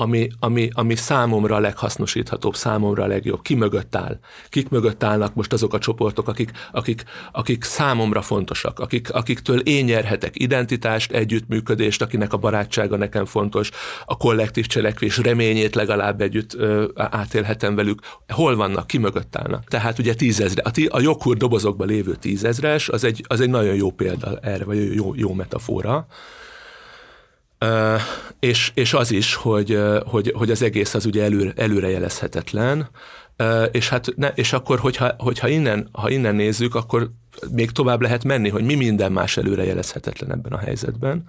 [0.00, 3.42] ami, ami, ami számomra a leghasznosíthatóbb, számomra a legjobb.
[3.42, 4.18] Ki mögött áll?
[4.48, 9.84] Kik mögött állnak most azok a csoportok, akik, akik, akik számomra fontosak, akik, akiktől én
[9.84, 13.70] nyerhetek identitást, együttműködést, akinek a barátsága nekem fontos,
[14.04, 18.00] a kollektív cselekvés reményét legalább együtt ö, átélhetem velük.
[18.28, 18.86] Hol vannak?
[18.86, 19.64] Ki mögött állnak?
[19.64, 23.74] Tehát ugye tízezre, a, tí, a joghurt dobozokban lévő tízezres, az egy, az egy nagyon
[23.74, 26.06] jó példa erre, vagy jó, jó metafora.
[28.40, 32.90] És, és az is, hogy, hogy, hogy az egész az ugye elő, előrejelezhetetlen,
[33.70, 37.10] és, hát ne, és akkor, hogyha, hogyha innen, ha innen nézzük, akkor
[37.50, 41.24] még tovább lehet menni, hogy mi minden más előrejelezhetetlen ebben a helyzetben.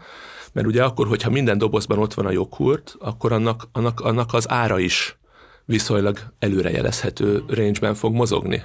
[0.54, 4.50] Mert ugye akkor, hogyha minden dobozban ott van a joghurt, akkor annak, annak, annak az
[4.50, 5.18] ára is
[5.66, 8.64] viszonylag előrejelezhető range-ben fog mozogni.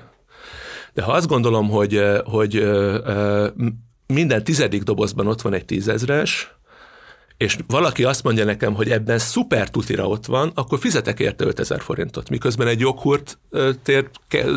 [0.93, 2.69] De ha azt gondolom, hogy, hogy
[4.07, 6.56] minden tizedik dobozban ott van egy tízezres,
[7.37, 11.81] és valaki azt mondja nekem, hogy ebben szuper tutira ott van, akkor fizetek érte 5000
[11.81, 13.39] forintot, miközben egy joghurt
[13.83, 14.11] tér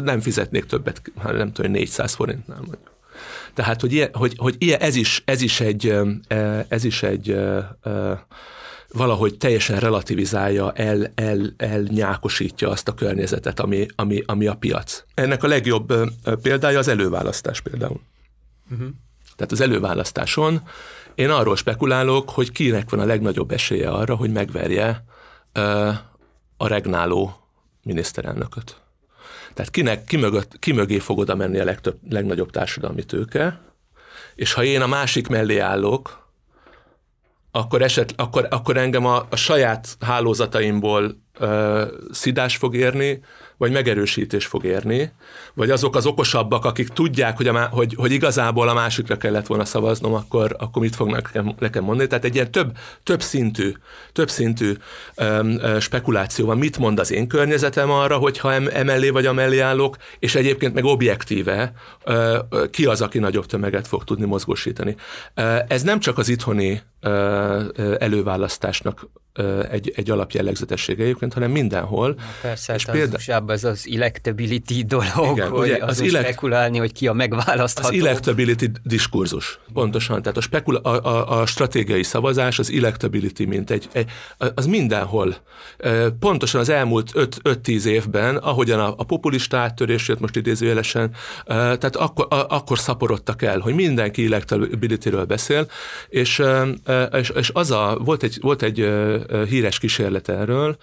[0.04, 2.92] nem fizetnék többet, hát nem tudom, 400 forintnál mondjuk.
[3.54, 5.96] Tehát, hogy, ilyen, hogy, hogy ilyen, ez, is, ez is egy,
[6.68, 7.36] ez is egy
[8.92, 15.04] valahogy teljesen relativizálja, el, el, elnyákosítja azt a környezetet, ami, ami, ami a piac.
[15.14, 15.94] Ennek a legjobb
[16.42, 18.02] példája az előválasztás például.
[18.72, 18.88] Uh-huh.
[19.36, 20.62] Tehát az előválasztáson
[21.20, 25.04] én arról spekulálok, hogy kinek van a legnagyobb esélye arra, hogy megverje
[26.58, 27.34] a regnáló
[27.84, 28.82] miniszterelnököt.
[29.54, 33.62] Tehát kinek, ki, mögött, ki mögé fog oda menni a legtöbb, legnagyobb társadalmi tőke,
[34.36, 36.28] és ha én a másik mellé állok,
[37.52, 43.24] akkor, eset, akkor, akkor engem a, a saját hálózataimból ö, szidás fog érni,
[43.60, 45.12] vagy megerősítés fog érni,
[45.54, 49.66] vagy azok az okosabbak, akik tudják, hogy, a, hogy, hogy igazából a másikra kellett volna
[49.66, 52.08] szavaznom, akkor, akkor mit fognak nekem, nekem mondani.
[52.08, 53.72] Tehát egy ilyen több, több szintű,
[54.14, 54.74] több szintű
[55.18, 56.58] um, spekuláció van.
[56.58, 60.84] Mit mond az én környezetem arra, hogyha em, emellé vagy amellé állok, és egyébként meg
[60.84, 61.74] objektíve
[62.06, 64.96] uh, ki az, aki nagyobb tömeget fog tudni mozgósítani.
[65.36, 66.82] Uh, ez nem csak az itthoni
[68.00, 69.10] előválasztásnak
[69.72, 72.08] egy, egy alapjellegzetessége egyébként, hanem mindenhol.
[72.18, 73.18] Na persze, és hát példa...
[73.54, 76.26] ez az electability dolog, Igen, hogy ugye, az elect...
[76.26, 77.88] spekulálni, hogy ki a megválasztható.
[77.98, 80.22] Az electability diskurzus, pontosan.
[80.22, 84.10] Tehát a, spekula- a, a, a stratégiai szavazás, az electability, mint egy, egy
[84.56, 85.36] az mindenhol.
[86.20, 91.12] Pontosan az elmúlt 5-10 évben, ahogyan a, a populista áttörés jött most idézőjelesen,
[91.46, 95.68] tehát akkor, a, akkor szaporodtak el, hogy mindenki electability-ről beszél,
[96.10, 96.42] és,
[97.12, 98.90] és, és az a, volt egy, volt egy
[99.48, 100.78] híres kísérlet erről,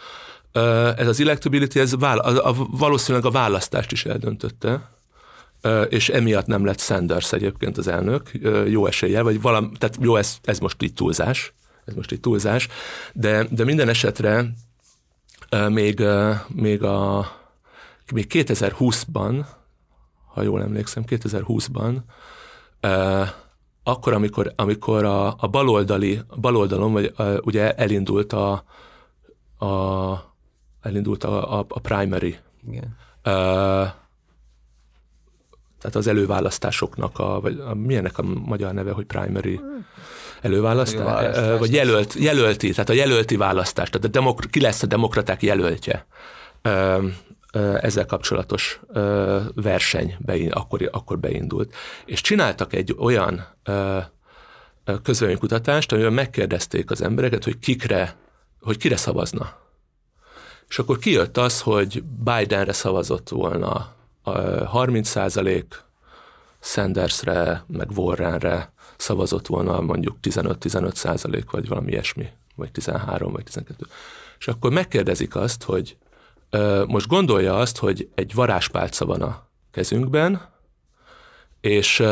[0.96, 4.90] ez az electability, ez vál, a, a, valószínűleg a választást is eldöntötte,
[5.88, 8.30] és emiatt nem lett Sanders egyébként az elnök,
[8.66, 11.52] jó esélye, vagy valami, tehát jó, ez, ez most így túlzás,
[11.84, 12.68] ez most így túlzás,
[13.12, 14.44] de, de minden esetre
[15.68, 16.02] még,
[16.48, 17.18] még, a,
[18.12, 19.44] még 2020-ban,
[20.34, 21.96] ha jól emlékszem, 2020-ban,
[22.80, 23.22] ö,
[23.88, 28.64] akkor, amikor, amikor a, a baloldali, a baloldalon, vagy ö, ugye elindult a,
[29.66, 30.34] a
[30.82, 32.36] elindult a, a, a primary,
[32.68, 32.96] Igen.
[33.22, 33.30] Ö,
[35.80, 39.60] tehát az előválasztásoknak, a, vagy a, milyennek a magyar neve, hogy primary
[40.40, 41.58] előválasztás, Előválasztás.
[41.58, 46.06] vagy jelölt, jelölti, tehát a jelölti választás, tehát a demok, ki lesz a demokraták jelöltje.
[46.62, 47.06] Ö,
[47.80, 48.80] ezzel kapcsolatos
[49.54, 51.74] verseny bein, akkor, akkor beindult.
[52.04, 53.46] És csináltak egy olyan
[55.02, 58.16] közvéleménykutatást, amiben megkérdezték az embereket, hogy kikre,
[58.60, 59.56] hogy kire szavazna.
[60.68, 64.30] És akkor kijött az, hogy Bidenre szavazott volna a
[64.64, 65.84] 30 százalék,
[66.60, 73.86] Sandersre, meg Warrenre szavazott volna mondjuk 15-15 százalék, vagy valami ilyesmi, vagy 13, vagy 12.
[74.38, 75.96] És akkor megkérdezik azt, hogy
[76.86, 80.54] most gondolja azt, hogy egy varázspálca van a kezünkben,
[81.60, 82.02] és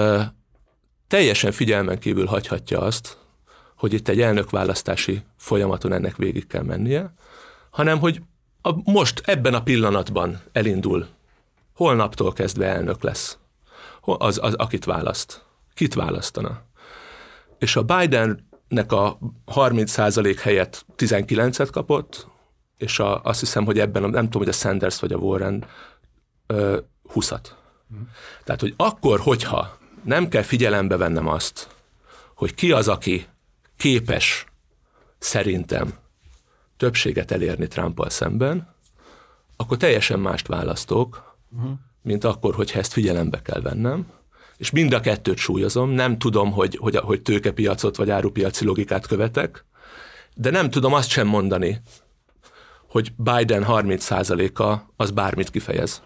[1.08, 3.18] teljesen figyelmen kívül hagyhatja azt,
[3.76, 7.14] hogy itt egy elnökválasztási folyamaton ennek végig kell mennie,
[7.70, 8.20] hanem hogy
[8.62, 11.06] a, most ebben a pillanatban elindul,
[11.74, 13.38] holnaptól kezdve elnök lesz.
[14.00, 15.44] Az, az, akit választ.
[15.74, 16.62] Kit választana?
[17.58, 19.18] És a Bidennek a
[19.54, 22.26] 30% helyett 19-et kapott,
[22.76, 25.64] és a, azt hiszem, hogy ebben, a, nem tudom, hogy a Sanders vagy a Warren
[26.46, 26.78] ö,
[27.14, 27.46] 20-at.
[28.44, 31.68] Tehát, hogy akkor, hogyha nem kell figyelembe vennem azt,
[32.34, 33.26] hogy ki az, aki
[33.76, 34.46] képes
[35.18, 35.94] szerintem
[36.76, 38.74] többséget elérni Trumpal szemben,
[39.56, 41.72] akkor teljesen mást választok, uh-huh.
[42.02, 44.06] mint akkor, hogyha ezt figyelembe kell vennem,
[44.56, 49.64] és mind a kettőt súlyozom, nem tudom, hogy, hogy, hogy tőkepiacot vagy árupiaci logikát követek,
[50.34, 51.80] de nem tudom azt sem mondani,
[52.94, 56.02] hogy Biden 30%-a az bármit kifejez.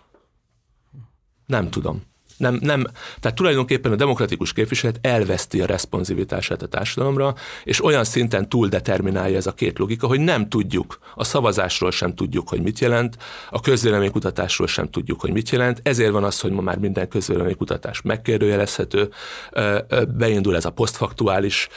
[1.46, 2.02] Nem tudom.
[2.38, 2.86] Nem, nem,
[3.20, 9.36] tehát tulajdonképpen a demokratikus képviselet elveszti a responsivitását a társadalomra, és olyan szinten túl determinálja
[9.36, 13.16] ez a két logika, hogy nem tudjuk, a szavazásról sem tudjuk, hogy mit jelent,
[13.50, 18.02] a közvéleménykutatásról sem tudjuk, hogy mit jelent, ezért van az, hogy ma már minden közvéleménykutatás
[18.02, 19.10] megkérdőjelezhető,
[20.16, 21.68] beindul ez a posztfaktuális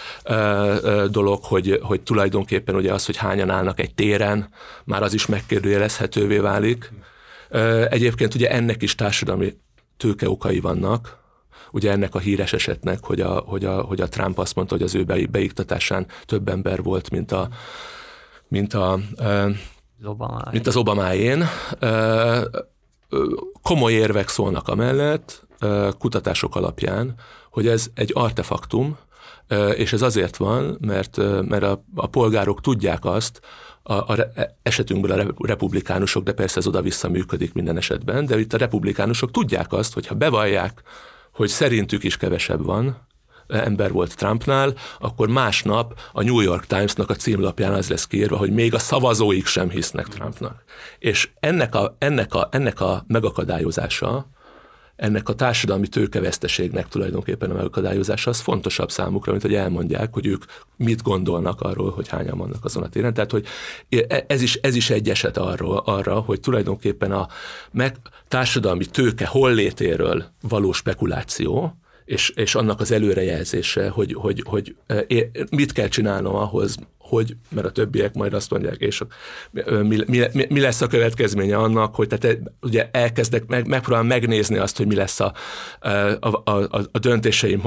[1.09, 4.49] dolog, hogy, hogy tulajdonképpen ugye az, hogy hányan állnak egy téren,
[4.83, 6.91] már az is megkérdőjelezhetővé válik.
[7.89, 9.53] Egyébként ugye ennek is társadalmi
[10.01, 11.17] tőkeokai vannak,
[11.71, 14.83] ugye ennek a híres esetnek, hogy a, hogy a, hogy a Trump azt mondta, hogy
[14.83, 17.49] az ő beiktatásán több ember volt, mint a,
[18.47, 21.45] mint a, az mint az Obamájén.
[23.61, 25.47] Komoly érvek szólnak amellett,
[25.97, 27.15] kutatások alapján,
[27.49, 28.97] hogy ez egy artefaktum,
[29.75, 33.41] és ez azért van, mert, mert a, a polgárok tudják azt,
[33.83, 34.31] a, a
[34.63, 39.73] esetünkből a republikánusok, de persze ez oda-vissza működik minden esetben, de itt a republikánusok tudják
[39.73, 40.81] azt, hogy ha bevallják,
[41.33, 43.09] hogy szerintük is kevesebb van,
[43.47, 48.51] ember volt Trumpnál, akkor másnap a New York Times-nak a címlapján az lesz kiírva, hogy
[48.51, 50.63] még a szavazóik sem hisznek Trumpnak.
[50.99, 54.29] És ennek a, ennek a, ennek a megakadályozása,
[55.01, 60.43] ennek a társadalmi tőkeveszteségnek tulajdonképpen a megakadályozása az fontosabb számukra, mint hogy elmondják, hogy ők
[60.75, 63.13] mit gondolnak arról, hogy hányan vannak azon a téren.
[63.13, 63.45] Tehát, hogy
[64.27, 67.27] ez is, ez is egy eset arról, arra, hogy tulajdonképpen a
[67.71, 67.95] meg,
[68.27, 74.75] társadalmi tőke hollétéről való spekuláció, és, és annak az előrejelzése, hogy, hogy, hogy
[75.49, 76.77] mit kell csinálnom ahhoz,
[77.11, 79.01] hogy, mert a többiek majd azt mondják, és
[79.81, 84.77] mi, mi, mi lesz a következménye annak, hogy tehát ugye elkezdek, meg, megpróbálom megnézni azt,
[84.77, 85.33] hogy mi lesz a,
[86.19, 87.61] a, a, a döntéseim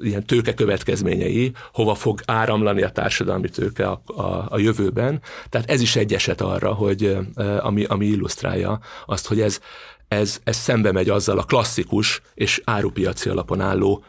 [0.00, 5.20] ilyen tőke következményei, hova fog áramlani a társadalmi tőke a, a, a jövőben.
[5.48, 7.16] Tehát ez is egy eset arra, hogy
[7.60, 9.60] ami, ami illusztrálja azt, hogy ez,
[10.08, 14.04] ez, ez szembe megy azzal a klasszikus és árupiaci alapon álló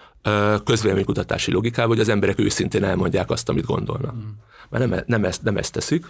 [0.64, 4.12] közvéleménykutatási logikával, hogy az emberek őszintén elmondják azt, amit gondolnak.
[4.12, 4.38] Hmm.
[4.70, 6.06] Mert nem, e, nem, ezt, nem ezt teszik.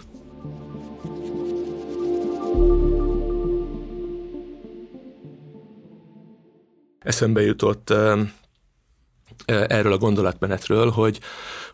[6.98, 7.92] Eszembe jutott
[9.46, 11.20] erről a gondolatmenetről, hogy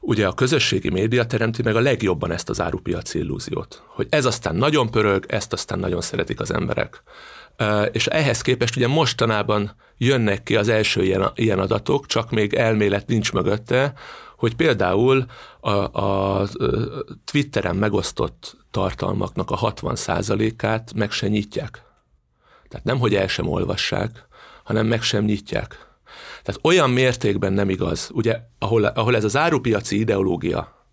[0.01, 3.83] ugye a közösségi média teremti meg a legjobban ezt az árupiaci illúziót.
[3.87, 7.03] Hogy ez aztán nagyon pörög, ezt aztán nagyon szeretik az emberek.
[7.93, 13.07] És ehhez képest ugye mostanában jönnek ki az első ilyen, ilyen adatok, csak még elmélet
[13.07, 13.93] nincs mögötte,
[14.37, 15.27] hogy például
[15.61, 16.49] a, a
[17.25, 21.85] Twitteren megosztott tartalmaknak a 60%-át meg se nyitják.
[22.69, 24.27] Tehát nem, hogy el sem olvassák,
[24.65, 25.87] hanem meg sem nyitják.
[26.43, 30.85] Tehát olyan mértékben nem igaz, ugye, ahol, ahol ez az árupiaci ideológia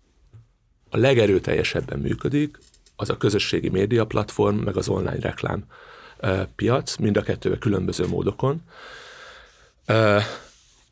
[0.90, 2.58] a legerőteljesebben működik,
[2.96, 5.64] az a közösségi média platform, meg az online reklám
[6.56, 8.62] piac, mind a kettővel különböző módokon.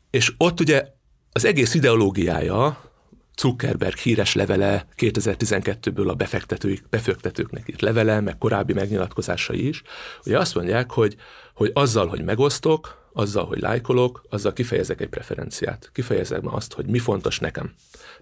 [0.09, 0.87] És ott ugye
[1.31, 2.91] az egész ideológiája,
[3.37, 9.81] Zuckerberg híres levele 2012-ből a befektetők, befektetőknek írt levele, meg korábbi megnyilatkozásai is,
[10.25, 11.15] ugye azt mondják, hogy,
[11.53, 15.89] hogy azzal, hogy megosztok, azzal, hogy lájkolok, azzal kifejezek egy preferenciát.
[15.93, 17.73] Kifejezem azt, hogy mi fontos nekem.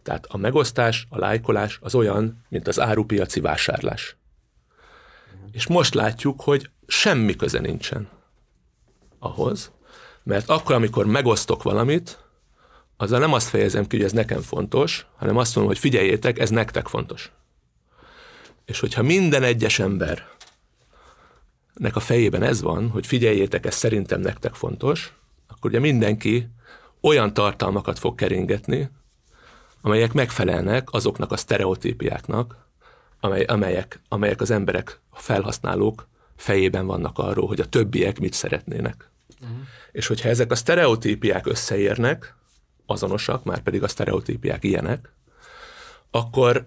[0.04, 4.16] Tehát a megosztás, a lájkolás az olyan, mint az árupiaci vásárlás.
[5.52, 8.10] És most látjuk, hogy semmi köze nincsen
[9.20, 9.72] ahhoz,
[10.24, 12.20] mert akkor, amikor megosztok valamit,
[12.98, 16.50] azzal nem azt fejezem ki, hogy ez nekem fontos, hanem azt mondom, hogy figyeljétek, ez
[16.50, 17.32] nektek fontos.
[18.66, 20.28] És hogyha minden egyes ember
[21.74, 25.14] nek a fejében ez van, hogy figyeljétek, ez szerintem nektek fontos,
[25.48, 26.48] akkor ugye mindenki
[27.02, 28.90] olyan tartalmakat fog keringetni,
[29.82, 32.68] amelyek megfelelnek azoknak a sztereotípiáknak,
[33.20, 36.10] amely, amelyek, amelyek az emberek, a felhasználók
[36.42, 39.10] fejében vannak arról, hogy a többiek mit szeretnének.
[39.42, 39.58] Uh-huh.
[39.92, 42.36] És hogyha ezek a sztereotípiák összeérnek,
[42.86, 45.14] azonosak, már pedig a sztereotípiák ilyenek,
[46.12, 46.66] akkor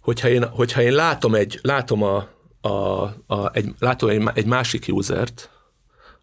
[0.00, 2.28] hogyha én, hogyha én látom, egy, látom a,
[2.60, 2.68] a,
[3.26, 5.50] a, egy, látom egy, egy másik usert,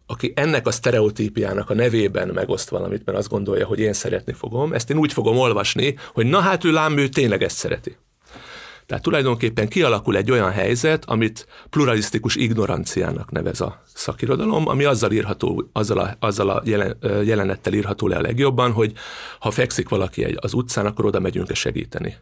[0.06, 4.72] aki ennek a sztereotípiának a nevében megoszt valamit, mert azt gondolja, hogy én szeretni fogom,
[4.72, 7.96] ezt én úgy fogom olvasni, hogy na hát ő lám, ő tényleg ezt szereti.
[8.92, 15.70] Tehát tulajdonképpen kialakul egy olyan helyzet, amit pluralisztikus ignoranciának nevez a szakirodalom, ami azzal, írható,
[15.72, 18.92] azzal a, azzal a jelen, jelenettel írható le a legjobban, hogy
[19.38, 22.16] ha fekszik valaki egy, az utcán, akkor oda megyünk-e segíteni.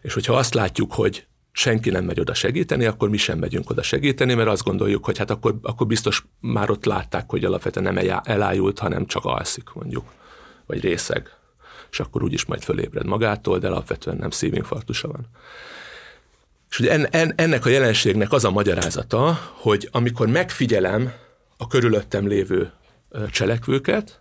[0.00, 3.82] És hogyha azt látjuk, hogy senki nem megy oda segíteni, akkor mi sem megyünk oda
[3.82, 8.20] segíteni, mert azt gondoljuk, hogy hát akkor, akkor biztos már ott látták, hogy alapvetően nem
[8.24, 10.04] elájult, hanem csak alszik mondjuk,
[10.66, 11.30] vagy részeg.
[11.90, 15.26] És akkor úgyis majd fölébred magától, de alapvetően nem szívinfarktusa van.
[16.72, 21.12] És ugye en, en, ennek a jelenségnek az a magyarázata, hogy amikor megfigyelem
[21.56, 22.72] a körülöttem lévő
[23.30, 24.20] cselekvőket,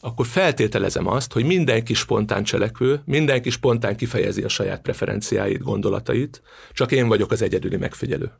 [0.00, 6.42] akkor feltételezem azt, hogy mindenki spontán cselekvő, mindenki spontán kifejezi a saját preferenciáit, gondolatait,
[6.72, 8.32] csak én vagyok az egyedüli megfigyelő.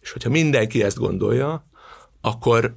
[0.00, 1.66] És hogyha mindenki ezt gondolja,
[2.20, 2.76] akkor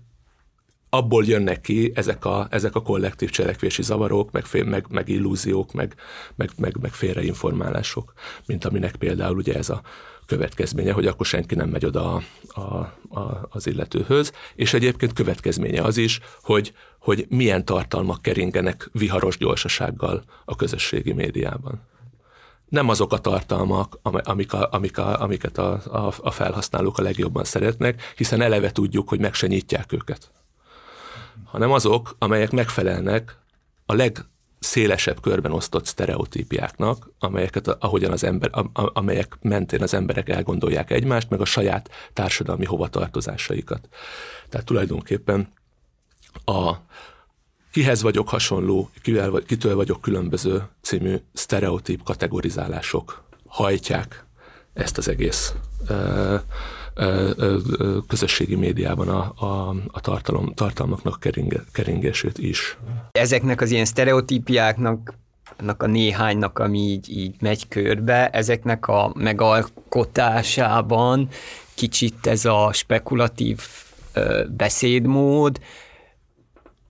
[0.97, 5.73] abból jönnek ki ezek a, ezek a kollektív cselekvési zavarok, meg, fél, meg, meg illúziók,
[5.73, 5.95] meg,
[6.35, 8.13] meg, meg, meg félreinformálások,
[8.45, 9.81] mint aminek például ugye ez a
[10.25, 12.21] következménye, hogy akkor senki nem megy oda a,
[12.59, 12.61] a,
[13.19, 20.23] a, az illetőhöz, és egyébként következménye az is, hogy, hogy milyen tartalmak keringenek viharos gyorsasággal
[20.45, 21.81] a közösségi médiában.
[22.69, 27.43] Nem azok a tartalmak, amik a, amik a, amiket a, a, a felhasználók a legjobban
[27.43, 30.31] szeretnek, hiszen eleve tudjuk, hogy meg se nyitják őket
[31.45, 33.37] hanem azok, amelyek megfelelnek
[33.85, 41.29] a legszélesebb körben osztott sztereotípiáknak, amelyeket, ahogyan az ember, amelyek mentén az emberek elgondolják egymást,
[41.29, 43.89] meg a saját társadalmi hovatartozásaikat.
[44.49, 45.47] Tehát tulajdonképpen
[46.45, 46.73] a
[47.71, 54.26] kihez vagyok hasonló, kivel, kitől vagyok különböző című sztereotíp kategorizálások hajtják
[54.77, 55.53] ezt az egész
[58.07, 62.77] közösségi médiában a, a, a tartalom, tartalmaknak keringe, keringését is.
[63.11, 65.13] Ezeknek az ilyen sztereotípiáknak
[65.57, 71.29] annak a néhánynak, ami így, így megy körbe, ezeknek a megalkotásában
[71.73, 73.61] kicsit ez a spekulatív
[74.13, 75.59] ö, beszédmód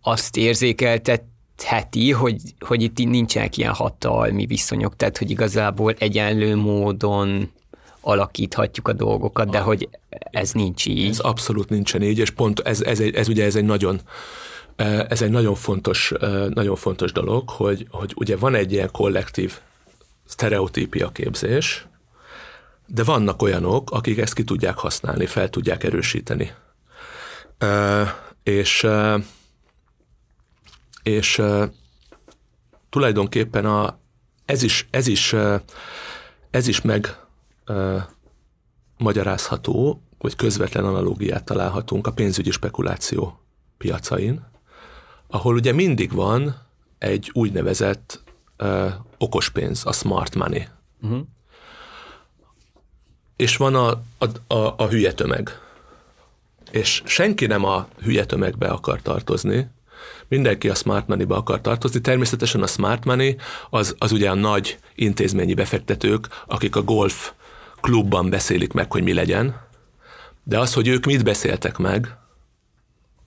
[0.02, 7.52] azt érzékeltetheti, hogy, hogy itt nincsenek ilyen hatalmi viszonyok, tehát hogy igazából egyenlő módon
[8.08, 11.10] alakíthatjuk a dolgokat, de hogy ez nincs így.
[11.10, 14.02] Ez abszolút nincsen így, és pont ez, ez, ez, ez ugye ez egy nagyon
[15.08, 16.14] ez egy nagyon fontos,
[16.50, 19.60] nagyon fontos dolog, hogy, hogy ugye van egy ilyen kollektív
[20.26, 21.88] sztereotípia képzés,
[22.86, 26.54] de vannak olyanok, akik ezt ki tudják használni, fel tudják erősíteni.
[28.44, 28.88] És,
[31.04, 31.42] és
[32.90, 34.00] tulajdonképpen a,
[34.46, 35.36] ez is, ez is,
[36.52, 37.27] ez is meg
[38.98, 43.40] magyarázható, vagy közvetlen analógiát találhatunk a pénzügyi spekuláció
[43.78, 44.46] piacain,
[45.28, 46.66] ahol ugye mindig van
[46.98, 48.24] egy úgynevezett
[48.60, 50.68] uh, okos pénz, a smart money.
[51.02, 51.22] Uh-huh.
[53.36, 55.60] És van a, a, a, a hülye tömeg.
[56.72, 59.70] És senki nem a hülye tömegbe akar tartozni,
[60.28, 62.02] mindenki a smart money-be akar tartozni.
[62.02, 63.38] Természetesen a smart money
[63.70, 67.34] az, az ugye a nagy intézményi befektetők, akik a golf
[67.88, 69.62] klubban beszélik meg, hogy mi legyen,
[70.44, 72.18] de az, hogy ők mit beszéltek meg,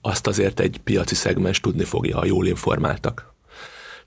[0.01, 3.30] azt azért egy piaci szegmens tudni fogja, ha jól informáltak.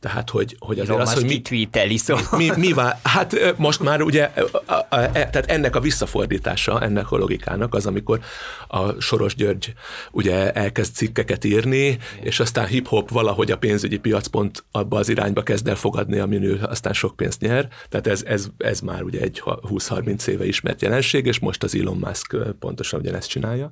[0.05, 2.24] Tehát, hogy, hogy azért az, hogy mi, tweeteli, szóval.
[2.30, 6.80] mi, mi vál, hát most már ugye, a, a, a, e, tehát ennek a visszafordítása,
[6.80, 8.20] ennek a logikának az, amikor
[8.68, 9.72] a Soros György
[10.11, 11.98] ugye elkezd cikkeket írni, Igen.
[12.20, 16.42] és aztán hip-hop valahogy a pénzügyi piac pont abba az irányba kezd el fogadni, amin
[16.42, 17.68] ő aztán sok pénzt nyer.
[17.88, 21.96] Tehát ez, ez, ez már ugye egy 20-30 éve ismert jelenség, és most az Elon
[21.96, 23.70] Musk pontosan ugyanezt csinálja.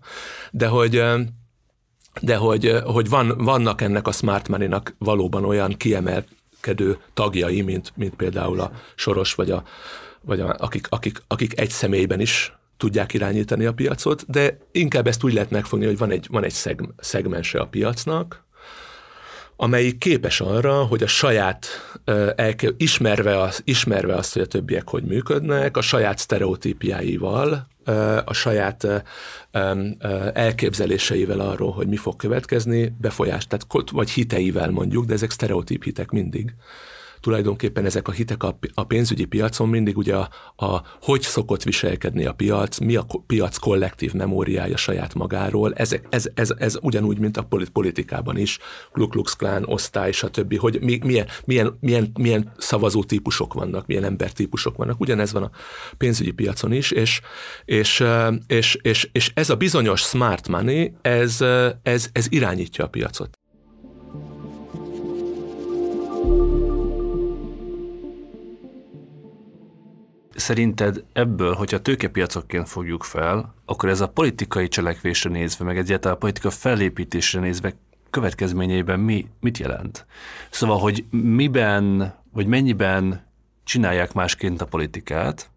[0.51, 1.03] De hogy
[2.21, 8.15] de hogy, hogy van, vannak ennek a smart money-nak valóban olyan kiemelkedő tagjai, mint, mint
[8.15, 9.63] például a Soros, vagy, a,
[10.21, 15.25] vagy a, akik, akik, akik egy személyben is tudják irányítani a piacot, de inkább ezt
[15.25, 18.45] úgy lehet megfogni, hogy van egy, van egy szeg, szegmense a piacnak,
[19.63, 21.67] amelyik képes arra, hogy a saját,
[22.77, 27.67] ismerve, az, ismerve azt, hogy a többiek hogy működnek, a saját sztereotípiáival,
[28.25, 29.05] a saját
[30.33, 36.11] elképzeléseivel arról, hogy mi fog következni, befolyást, tehát, vagy hiteivel mondjuk, de ezek sztereotíp hitek
[36.11, 36.55] mindig
[37.23, 42.33] tulajdonképpen ezek a hitek a, pénzügyi piacon mindig ugye a, a hogy szokott viselkedni a
[42.33, 47.49] piac, mi a piac kollektív memóriája saját magáról, ezek, ez, ez, ez ugyanúgy, mint a
[47.73, 48.59] politikában is,
[48.93, 54.05] Ku Klux Klan, osztály, stb., hogy mi, milyen, milyen, milyen, milyen szavazó típusok vannak, milyen
[54.05, 55.01] embertípusok vannak.
[55.01, 55.51] Ugyanez van a
[55.97, 57.21] pénzügyi piacon is, és,
[57.65, 58.05] és,
[58.47, 61.41] és, és, és ez a bizonyos smart money, ez,
[61.83, 63.42] ez, ez irányítja a piacot.
[70.35, 76.21] Szerinted ebből, hogyha tőkepiacokként fogjuk fel, akkor ez a politikai cselekvésre nézve, meg egyáltalán a
[76.21, 77.75] politika fellépítésre nézve
[78.11, 80.07] következményeiben mi, mit jelent?
[80.51, 83.27] Szóval, hogy miben, vagy mennyiben
[83.65, 85.51] csinálják másként a politikát,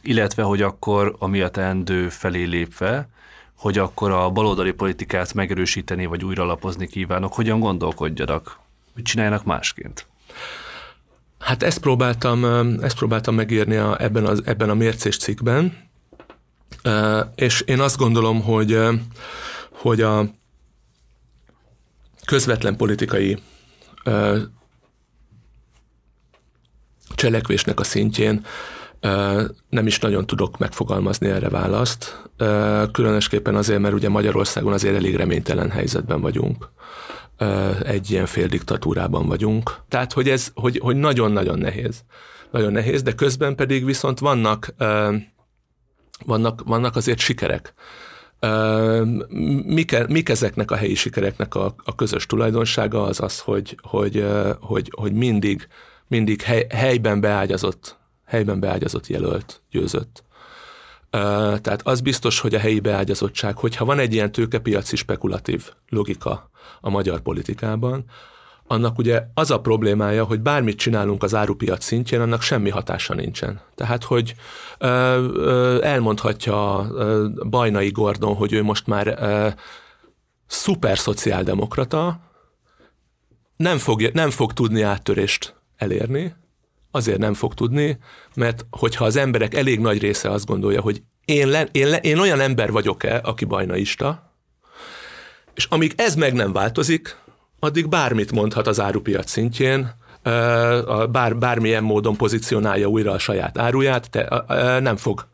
[0.00, 3.08] illetve, hogy akkor a miatt teendő felé lépve,
[3.56, 8.58] hogy akkor a baloldali politikát megerősíteni, vagy újra lapozni kívánok, hogyan gondolkodjanak,
[8.94, 10.06] hogy csináljanak másként?
[11.38, 12.44] Hát ezt próbáltam,
[12.80, 15.88] ezt próbáltam megírni a, ebben, az, ebben a mércés cikkben,
[17.34, 18.78] és én azt gondolom, hogy,
[19.70, 20.24] hogy a
[22.24, 23.38] közvetlen politikai
[27.14, 28.46] cselekvésnek a szintjén
[29.68, 32.22] nem is nagyon tudok megfogalmazni erre választ,
[32.92, 36.70] különösképpen azért, mert ugye Magyarországon azért elég reménytelen helyzetben vagyunk
[37.82, 39.76] egy ilyen fél diktatúrában vagyunk.
[39.88, 42.04] Tehát, hogy ez, hogy, hogy nagyon-nagyon nehéz.
[42.50, 44.74] Nagyon nehéz, de közben pedig viszont vannak,
[46.24, 47.72] vannak, vannak azért sikerek.
[49.64, 54.26] Mik, mik ezeknek a helyi sikereknek a, a közös tulajdonsága az az, hogy, hogy,
[54.60, 55.68] hogy, hogy mindig,
[56.08, 60.24] mindig hely, helyben beágyazott, helyben beágyazott jelölt győzött.
[61.60, 66.50] Tehát az biztos, hogy a helyi beágyazottság, hogyha van egy ilyen tőkepiaci spekulatív logika
[66.80, 68.04] a magyar politikában,
[68.66, 73.60] annak ugye az a problémája, hogy bármit csinálunk az árupiac szintjén, annak semmi hatása nincsen.
[73.74, 74.34] Tehát, hogy
[75.82, 76.86] elmondhatja
[77.48, 79.54] Bajnai Gordon, hogy ő most már
[80.46, 82.20] szuper szociáldemokrata,
[83.56, 86.34] nem fog, nem fog tudni áttörést elérni,
[86.96, 87.98] azért nem fog tudni,
[88.34, 92.18] mert hogyha az emberek elég nagy része azt gondolja, hogy én, le, én, le, én
[92.18, 94.32] olyan ember vagyok-e, aki bajnaista,
[95.54, 97.16] és amíg ez meg nem változik,
[97.58, 99.94] addig bármit mondhat az árupiac szintjén,
[101.10, 104.44] bár, bármilyen módon pozícionálja újra a saját áruját, te,
[104.80, 105.26] nem fog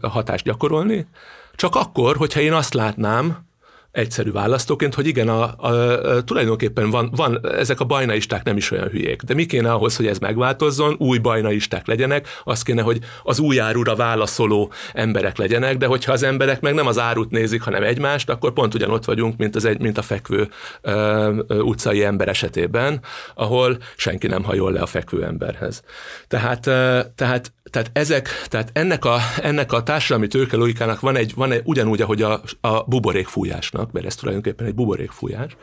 [0.00, 1.06] hatást gyakorolni.
[1.54, 3.48] Csak akkor, hogyha én azt látnám,
[3.92, 8.70] egyszerű választóként, hogy igen, a, a, a, tulajdonképpen van, van, ezek a bajnaisták nem is
[8.70, 9.22] olyan hülyék.
[9.22, 13.60] De mi kéne ahhoz, hogy ez megváltozzon, új bajnaisták legyenek, az kéne, hogy az új
[13.60, 18.30] árura válaszoló emberek legyenek, de hogyha az emberek meg nem az árut nézik, hanem egymást,
[18.30, 20.48] akkor pont ugyanott vagyunk, mint, az egy, mint a fekvő
[20.80, 23.00] ö, utcai ember esetében,
[23.34, 25.82] ahol senki nem hajol le a fekvő emberhez.
[26.28, 31.32] Tehát, ö, tehát tehát ezek, tehát ennek a, ennek a társadalmi tőke logikának van egy,
[31.34, 35.56] van egy ugyanúgy, ahogy a, a buborékfújásnak fújásnak, mert ez tulajdonképpen egy buborékfújás.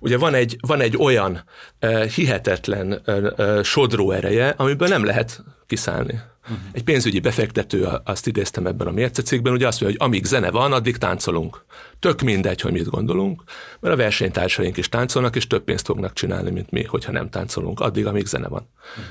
[0.00, 1.44] Ugye van egy, van egy olyan
[1.80, 6.20] uh, hihetetlen uh, uh, sodró ereje, amiből nem lehet kiszállni.
[6.42, 6.58] Uh-huh.
[6.72, 10.72] Egy pénzügyi befektető, azt idéztem ebben a mércecikben, ugye azt mondja, hogy amíg zene van,
[10.72, 11.64] addig táncolunk.
[11.98, 13.42] Tök mindegy, hogy mit gondolunk,
[13.80, 17.80] mert a versenytársaink is táncolnak, és több pénzt fognak csinálni, mint mi, hogyha nem táncolunk,
[17.80, 18.68] addig, amíg zene van.
[18.90, 19.04] Uh-huh.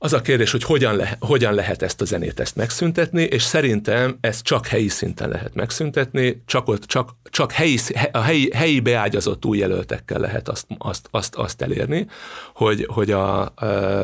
[0.00, 4.18] Az a kérdés, hogy hogyan, le, hogyan lehet ezt a zenét ezt megszüntetni, és szerintem
[4.20, 7.78] ezt csak helyi szinten lehet megszüntetni, csak, ott, csak, csak helyi,
[8.12, 12.06] a helyi, helyi beágyazott új jelöltekkel lehet azt, azt, azt, azt elérni,
[12.54, 13.52] hogy, hogy, a,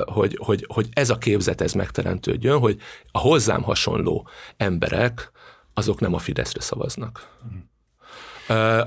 [0.04, 2.78] hogy, hogy, hogy ez a képzet ez megteremtődjön, hogy
[3.12, 5.30] a hozzám hasonló emberek
[5.74, 7.28] azok nem a Fideszre szavaznak.
[7.46, 7.58] Mm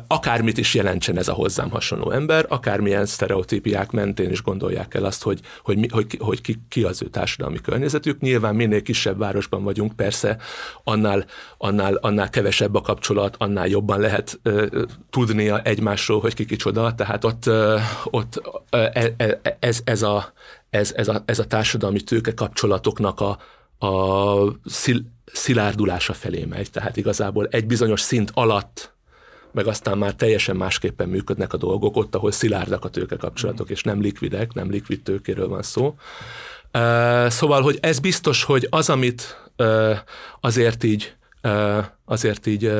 [0.07, 5.23] akármit is jelentsen ez a hozzám hasonló ember, akármilyen sztereotípiák mentén is gondolják el azt,
[5.23, 8.19] hogy, hogy, mi, hogy, hogy ki, ki az ő társadalmi környezetük.
[8.19, 10.37] Nyilván minél kisebb városban vagyunk, persze
[10.83, 11.25] annál,
[11.57, 14.67] annál, annál kevesebb a kapcsolat, annál jobban lehet uh,
[15.09, 18.41] tudnia egymásról, hogy ki kicsoda, tehát ott, uh, ott
[18.71, 19.05] uh,
[19.59, 20.33] ez, ez, a,
[20.69, 23.37] ez, ez, a, ez a társadalmi tőke kapcsolatoknak a,
[23.85, 26.71] a szil, szilárdulása felé megy.
[26.71, 28.95] Tehát igazából egy bizonyos szint alatt
[29.51, 34.01] meg aztán már teljesen másképpen működnek a dolgok, ott, ahol szilárdak a tőkekapcsolatok, és nem
[34.01, 35.95] likvidek, nem likvid tőkéről van szó.
[37.27, 39.49] Szóval, hogy ez biztos, hogy az, amit
[40.41, 41.15] azért így,
[42.05, 42.71] azért így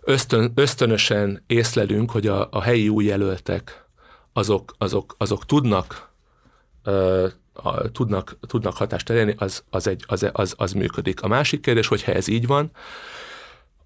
[0.00, 3.84] ösztön, ösztönösen észlelünk, hogy a, a helyi új jelöltek
[4.32, 6.08] azok, azok, azok tudnak
[7.52, 11.22] a, tudnak, tudnak hatást elérni, az, az, egy, az, az, az működik.
[11.22, 12.70] A másik kérdés, hogyha ez így van,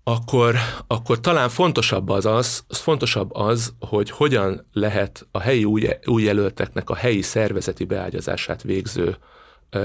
[0.05, 6.23] akkor, akkor talán fontosabb az, az, fontosabb az, hogy hogyan lehet a helyi új, új
[6.23, 9.17] jelölteknek a helyi szervezeti beágyazását végző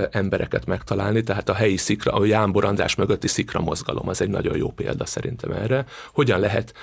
[0.09, 4.57] embereket megtalálni, tehát a helyi szikra, a Jánbor András mögötti szikra mozgalom, az egy nagyon
[4.57, 5.86] jó példa szerintem erre.
[6.13, 6.74] Hogyan lehet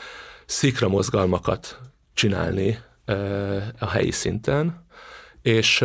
[0.47, 1.81] szikra mozgalmakat
[2.15, 2.79] csinálni
[3.79, 4.87] a helyi szinten,
[5.43, 5.85] és,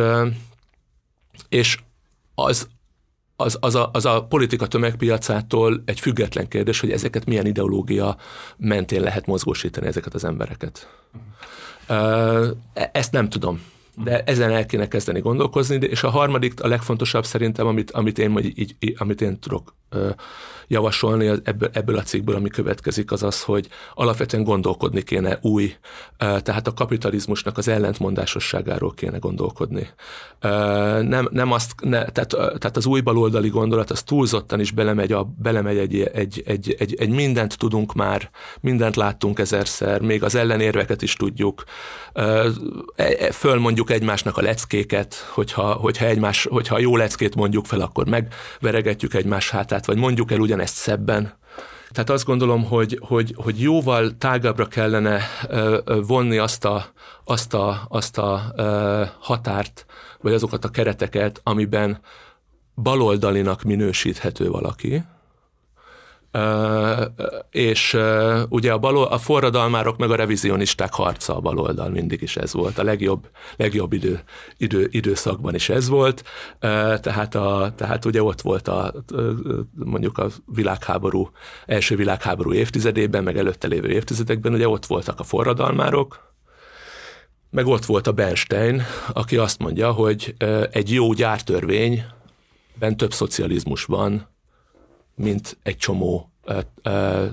[1.48, 1.78] és
[2.34, 2.68] az,
[3.40, 8.16] az, az, a, az a politika tömegpiacától egy független kérdés, hogy ezeket milyen ideológia
[8.56, 10.88] mentén lehet mozgósítani ezeket az embereket.
[11.88, 12.46] Uh,
[12.92, 13.62] ezt nem tudom,
[14.04, 18.38] de ezen el kéne kezdeni gondolkozni, és a harmadik, a legfontosabb szerintem, amit, amit, én,
[18.38, 19.74] így, amit én tudok
[20.70, 25.74] javasolni ebből, ebből a cikkből, ami következik, az az, hogy alapvetően gondolkodni kéne új,
[26.18, 29.88] tehát a kapitalizmusnak az ellentmondásosságáról kéne gondolkodni.
[31.00, 35.24] Nem, nem azt, ne, tehát, tehát az új baloldali gondolat, az túlzottan is belemegy, a,
[35.38, 41.02] belemegy egy, egy, egy, egy, egy mindent tudunk már, mindent láttunk ezerszer, még az ellenérveket
[41.02, 41.64] is tudjuk.
[42.12, 42.44] E,
[42.96, 49.14] e, fölmondjuk egymásnak a leckéket, hogyha, hogyha, egymás, hogyha jó leckét mondjuk fel, akkor megveregetjük
[49.14, 51.38] egymás hátát, vagy mondjuk el ugyanezt szebben.
[51.90, 55.20] Tehát azt gondolom, hogy, hogy, hogy jóval tágabbra kellene
[56.06, 56.84] vonni azt a,
[57.24, 58.54] azt a, azt a
[59.20, 59.86] határt,
[60.20, 62.00] vagy azokat a kereteket, amiben
[62.74, 65.02] baloldalinak minősíthető valaki,
[67.50, 67.96] és
[68.48, 72.78] ugye a, balol, a forradalmárok meg a revizionisták harca a baloldal mindig is ez volt.
[72.78, 74.20] A legjobb, legjobb idő,
[74.56, 76.24] idő, időszakban is ez volt.
[77.00, 78.92] Tehát, a, tehát ugye ott volt a,
[79.72, 81.30] mondjuk a világháború,
[81.66, 86.28] első világháború évtizedében, meg előtte lévő évtizedekben, ugye ott voltak a forradalmárok,
[87.50, 90.34] meg ott volt a Bernstein, aki azt mondja, hogy
[90.70, 94.29] egy jó gyártörvényben több szocializmus van,
[95.20, 97.26] mint egy csomó ö, ö,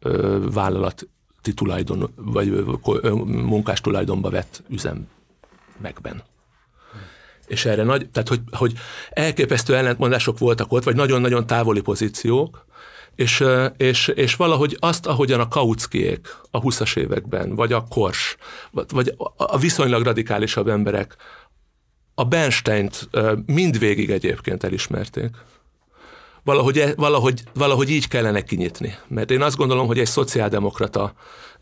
[0.00, 1.08] ö, vállalati
[1.54, 2.64] tulajdon, vagy
[3.26, 6.22] munkás tulajdonba vett üzemekben.
[7.46, 8.72] És erre nagy, tehát hogy, hogy
[9.10, 12.66] elképesztő ellentmondások voltak ott, vagy nagyon-nagyon távoli pozíciók,
[13.14, 13.44] és,
[13.76, 18.36] és, és valahogy azt, ahogyan a Kautskiék a 20-as években, vagy a Kors,
[18.70, 21.16] vagy a viszonylag radikálisabb emberek
[22.14, 23.08] a Bernsteint
[23.46, 25.36] mindvégig egyébként elismerték,
[26.44, 28.94] valahogy, e, valahogy, valahogy így kellene kinyitni.
[29.08, 31.12] Mert én azt gondolom, hogy egy szociáldemokrata,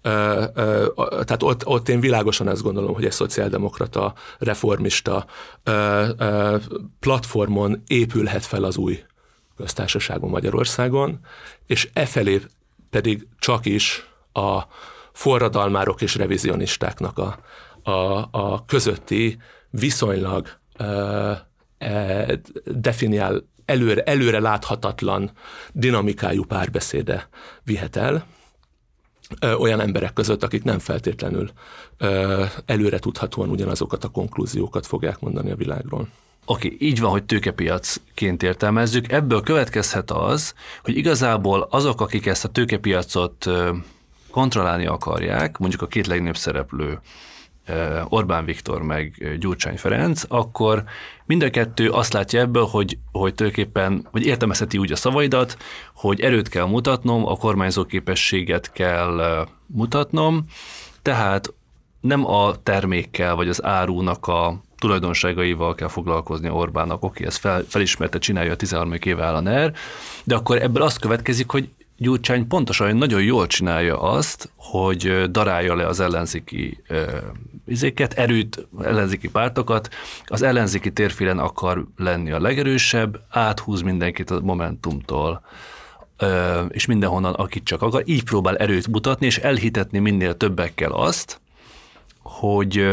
[0.02, 5.26] tehát ott, ott én világosan azt gondolom, hogy egy szociáldemokrata, reformista
[7.00, 9.02] platformon épülhet fel az új
[9.56, 11.18] köztársaságon Magyarországon,
[11.66, 12.40] és e felé
[12.90, 14.62] pedig csak is a
[15.12, 17.38] forradalmárok és revizionistáknak a,
[17.90, 19.38] a, a közötti
[19.70, 20.48] viszonylag
[21.78, 25.30] e, definiál, előre, előre láthatatlan
[25.72, 27.28] dinamikájú párbeszéde
[27.64, 28.26] vihet el
[29.58, 31.50] olyan emberek között, akik nem feltétlenül
[32.66, 36.08] előre tudhatóan ugyanazokat a konklúziókat fogják mondani a világról.
[36.46, 39.12] Oké, így van, hogy tőkepiacként értelmezzük.
[39.12, 43.46] Ebből következhet az, hogy igazából azok, akik ezt a tőkepiacot
[44.30, 47.00] kontrollálni akarják, mondjuk a két legnagyobb szereplő,
[48.08, 50.84] Orbán Viktor meg Gyurcsány Ferenc, akkor
[51.26, 55.56] mind a kettő azt látja ebből, hogy, hogy tulajdonképpen, vagy értelmezheti úgy a szavaidat,
[55.94, 60.44] hogy erőt kell mutatnom, a kormányzó képességet kell mutatnom,
[61.02, 61.52] tehát
[62.00, 68.18] nem a termékkel vagy az árunak a tulajdonságaival kell foglalkozni Orbánnak, oké, ez fel, felismerte,
[68.18, 68.92] csinálja a 13.
[69.04, 69.72] éve áll a NER,
[70.24, 71.68] de akkor ebből azt következik, hogy
[72.00, 76.82] Gyurcsány pontosan nagyon jól csinálja azt, hogy darálja le az ellenzéki
[77.66, 79.88] izéket, erőt, ellenzéki pártokat,
[80.26, 85.42] az ellenzéki térfélen akar lenni a legerősebb, áthúz mindenkit a Momentumtól,
[86.68, 91.40] és mindenhonnan, akit csak akar, így próbál erőt mutatni, és elhitetni minél többekkel azt,
[92.22, 92.86] hogy,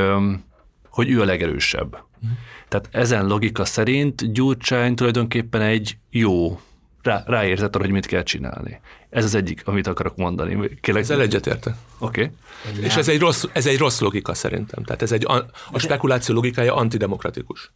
[0.90, 1.98] hogy ő a legerősebb.
[2.26, 2.30] Mm.
[2.68, 6.60] Tehát ezen logika szerint Gyurcsány tulajdonképpen egy jó,
[7.06, 8.80] rá, ráérzett arra, hogy mit kell csinálni.
[9.10, 10.70] Ez az egyik, amit akarok mondani.
[10.82, 11.74] Kérlek, Ezzel egyetértek.
[12.00, 12.32] Oké.
[12.70, 12.84] Okay.
[12.84, 14.84] És ez egy, rossz, ez egy rossz logika szerintem.
[14.84, 15.26] Tehát ez egy,
[15.72, 17.72] a spekuláció logikája antidemokratikus.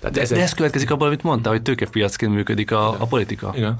[0.00, 3.52] Tehát de, ez, de ez következik abból, amit mondta, hogy tőkepiacként működik a, a politika.
[3.56, 3.78] Igen.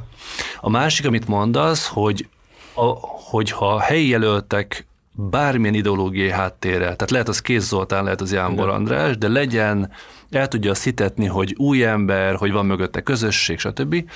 [0.61, 2.28] A másik, amit mondasz, hogy
[2.74, 2.84] a,
[3.30, 9.18] hogyha helyi jelöltek bármilyen ideológiai háttérrel, tehát lehet az Kész Zoltán, lehet az Jánbor András,
[9.18, 9.92] de legyen,
[10.31, 14.11] el tudja azt hitetni, hogy új ember, hogy van mögötte közösség, stb.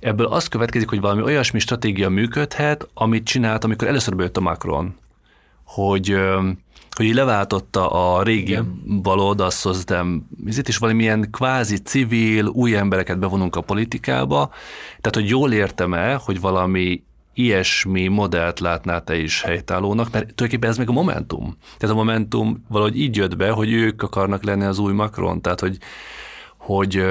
[0.00, 4.94] Ebből az következik, hogy valami olyasmi stratégia működhet, amit csinált, amikor először bejött a Macron,
[5.64, 6.16] hogy
[6.98, 8.82] hogy így leváltotta a régi Igen.
[9.02, 10.26] baloldal szozdem,
[10.62, 14.50] és valamilyen kvázi civil, új embereket bevonunk a politikába,
[14.86, 17.02] tehát hogy jól értem-e, hogy valami
[17.38, 21.56] ilyesmi modellt látnál te is helytállónak, mert tulajdonképpen ez meg a Momentum.
[21.78, 25.60] Tehát a Momentum valahogy így jött be, hogy ők akarnak lenni az új Macron, tehát
[25.60, 25.78] hogy,
[26.56, 27.04] hogy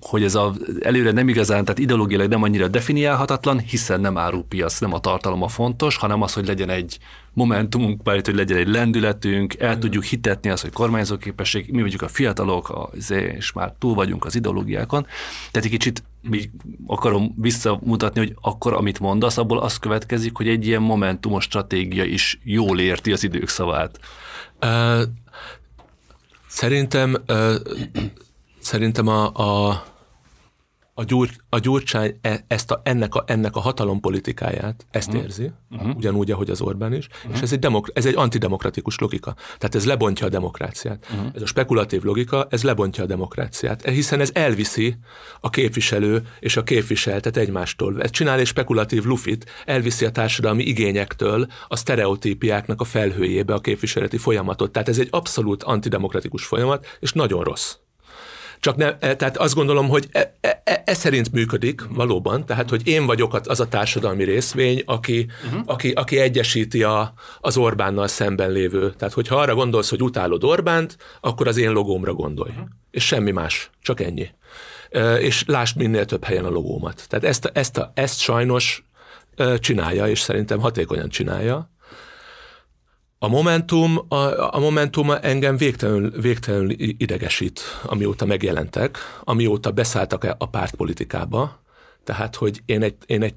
[0.00, 4.92] hogy ez a, előre nem igazán, tehát ideológiailag nem annyira definiálhatatlan, hiszen nem árupiac, nem
[4.92, 6.98] a tartalom a fontos, hanem az, hogy legyen egy
[7.36, 12.08] momentumunk, bár hogy legyen egy lendületünk, el tudjuk hitetni azt, hogy kormányzóképesség, mi vagyunk a
[12.08, 15.02] fiatalok, a, és már túl vagyunk az ideológiákon.
[15.50, 16.50] Tehát egy kicsit mi
[16.86, 22.40] akarom visszamutatni, hogy akkor, amit mondasz, abból az következik, hogy egy ilyen momentumos stratégia is
[22.44, 24.00] jól érti az idők szavát.
[24.62, 25.02] Uh,
[26.46, 27.54] szerintem uh,
[28.60, 29.84] szerintem a, a
[30.98, 35.22] a, gyur, a Gyurcsány e, ezt a, ennek, a, ennek a hatalompolitikáját, ezt uh-huh.
[35.22, 35.96] érzi, uh-huh.
[35.96, 37.34] ugyanúgy, ahogy az Orbán is, uh-huh.
[37.34, 39.34] és ez egy, demok, ez egy antidemokratikus logika.
[39.34, 41.06] Tehát ez lebontja a demokráciát.
[41.10, 41.30] Uh-huh.
[41.34, 44.96] Ez a spekulatív logika, ez lebontja a demokráciát, hiszen ez elviszi
[45.40, 48.02] a képviselő és a képviseltet egymástól.
[48.02, 54.16] Ez csinál egy spekulatív lufit, elviszi a társadalmi igényektől a sztereotípiáknak a felhőjébe a képviseleti
[54.16, 54.72] folyamatot.
[54.72, 57.76] Tehát ez egy abszolút antidemokratikus folyamat, és nagyon rossz.
[58.60, 62.70] Csak ne, e, tehát azt gondolom, hogy e, e, e, e szerint működik valóban, tehát
[62.70, 65.62] hogy én vagyok az a társadalmi részvény, aki, uh-huh.
[65.66, 68.94] aki, aki egyesíti a, az Orbánnal szemben lévő.
[68.98, 72.50] Tehát hogyha arra gondolsz, hogy utálod Orbánt, akkor az én logómra gondolj.
[72.50, 72.66] Uh-huh.
[72.90, 74.28] És semmi más, csak ennyi.
[74.90, 77.04] E, és lásd minél több helyen a logómat.
[77.08, 78.84] Tehát ezt, ezt, a, ezt sajnos
[79.58, 81.70] csinálja, és szerintem hatékonyan csinálja.
[83.18, 91.64] A Momentum, a, a Momentum engem végtelenül, végtelenül idegesít, amióta megjelentek, amióta beszálltak a pártpolitikába,
[92.04, 93.34] tehát, hogy én egy, én egy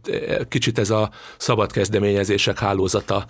[0.48, 3.26] kicsit ez a szabad kezdeményezések hálózata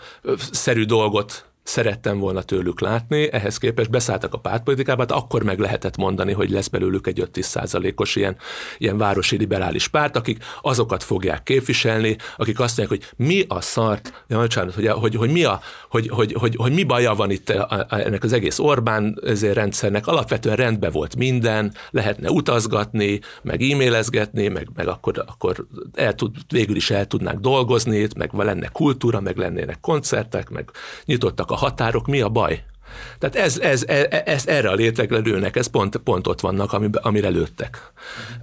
[0.52, 5.98] szerű dolgot szerettem volna tőlük látni, ehhez képest beszálltak a pártpolitikába, hát akkor meg lehetett
[5.98, 8.38] mondani, hogy lesz belőlük egy 5-10 százalékos ilyen,
[8.78, 14.24] ilyen városi liberális párt, akik azokat fogják képviselni, akik azt mondják, hogy mi a szart,
[14.28, 15.60] ja, bocsánat, hogy, hogy, hogy, mi a,
[15.90, 20.56] hogy, hogy, hogy, hogy, mi baja van itt a, ennek az egész Orbán rendszernek, alapvetően
[20.56, 26.90] rendben volt minden, lehetne utazgatni, meg e-mailezgetni, meg, meg akkor, akkor el tud, végül is
[26.90, 30.70] el tudnánk dolgozni, meg lenne kultúra, meg lennének koncertek, meg
[31.06, 32.64] nyitottak a határok, mi a baj?
[33.18, 37.00] Tehát ez, ez, ez, ez erre a létlegre lőnek, ez pont, pont ott vannak, amire,
[37.00, 37.92] amire lőttek.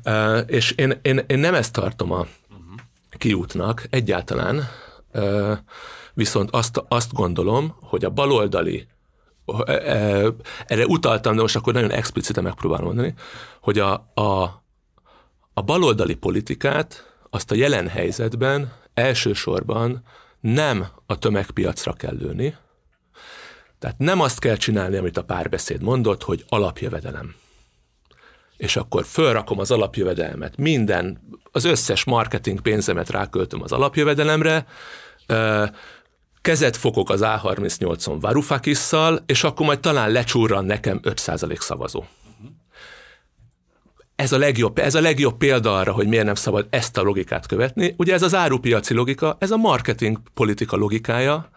[0.04, 0.32] Uh-huh.
[0.32, 2.26] Uh, és én, én, én nem ezt tartom a
[3.10, 4.68] kiútnak egyáltalán,
[5.14, 5.52] uh,
[6.14, 8.86] viszont azt, azt gondolom, hogy a baloldali
[9.44, 9.60] uh,
[10.66, 13.14] erre utaltam, de most akkor nagyon explicite megpróbálom mondani,
[13.60, 14.62] hogy a, a,
[15.54, 20.02] a baloldali politikát azt a jelen helyzetben elsősorban
[20.40, 22.56] nem a tömegpiacra kell lőni,
[23.78, 27.34] tehát nem azt kell csinálni, amit a párbeszéd mondott, hogy alapjövedelem.
[28.56, 31.20] És akkor fölrakom az alapjövedelmet, minden,
[31.52, 34.66] az összes marketing pénzemet ráköltöm az alapjövedelemre,
[36.40, 42.04] kezet fokok az A38-on Varufakisszal, és akkor majd talán lecsúrran nekem 5% szavazó.
[44.16, 47.46] Ez a, legjobb, ez a legjobb példa arra, hogy miért nem szabad ezt a logikát
[47.46, 47.94] követni.
[47.96, 51.50] Ugye ez az árupiaci logika, ez a marketing politika logikája,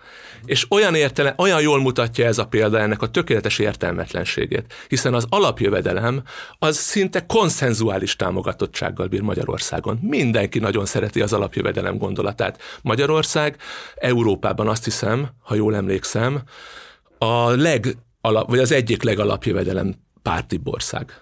[0.45, 5.26] és olyan, értele, olyan jól mutatja ez a példa ennek a tökéletes értelmetlenségét, hiszen az
[5.30, 6.24] alapjövedelem
[6.60, 9.99] az szinte konszenzuális támogatottsággal bír Magyarországon.
[10.01, 12.62] Mindenki nagyon szereti az alapjövedelem gondolatát.
[12.82, 13.55] Magyarország
[13.95, 16.41] Európában azt hiszem, ha jól emlékszem,
[17.18, 21.22] a leg, vagy az egyik legalapjövedelem párti ország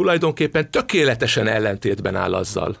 [0.00, 2.76] tulajdonképpen tökéletesen ellentétben áll azzal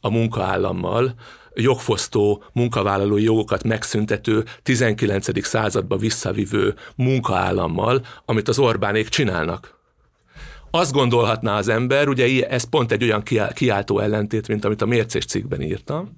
[0.00, 1.14] a munkaállammal,
[1.54, 5.46] jogfosztó, munkavállalói jogokat megszüntető, 19.
[5.46, 9.78] századba visszavivő munkaállammal, amit az Orbánék csinálnak.
[10.70, 13.22] Azt gondolhatná az ember, ugye ez pont egy olyan
[13.54, 16.16] kiáltó ellentét, mint amit a mércés cikkben írtam,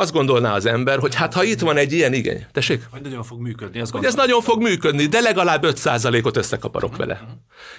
[0.00, 2.86] azt gondolná az ember, hogy hát ha itt van egy ilyen igény, tessék?
[2.90, 3.80] Hogy nagyon fog működni.
[3.80, 7.20] Azt hogy ez nagyon fog működni, de legalább 5%-ot összekaparok vele.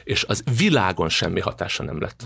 [0.03, 2.24] És az világon semmi hatása nem lett.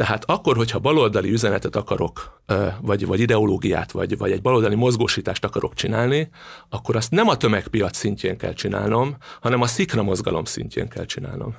[0.00, 2.40] Tehát akkor, hogyha baloldali üzenetet akarok,
[2.80, 6.30] vagy, vagy ideológiát, vagy, vagy egy baloldali mozgósítást akarok csinálni,
[6.68, 11.56] akkor azt nem a tömegpiac szintjén kell csinálnom, hanem a szikra mozgalom szintjén kell csinálnom.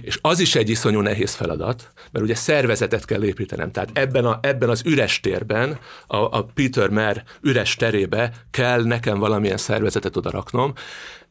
[0.00, 3.70] És az is egy iszonyú nehéz feladat, mert ugye szervezetet kell építenem.
[3.70, 9.18] Tehát ebben, a, ebben az üres térben, a, a Peter Mer üres terébe kell nekem
[9.18, 10.72] valamilyen szervezetet oda raknom,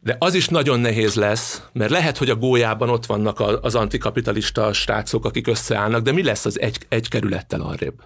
[0.01, 4.73] de az is nagyon nehéz lesz, mert lehet, hogy a gólyában ott vannak az antikapitalista
[4.73, 8.03] srácok, akik összeállnak, de mi lesz az egy, egy kerülettel arrébb?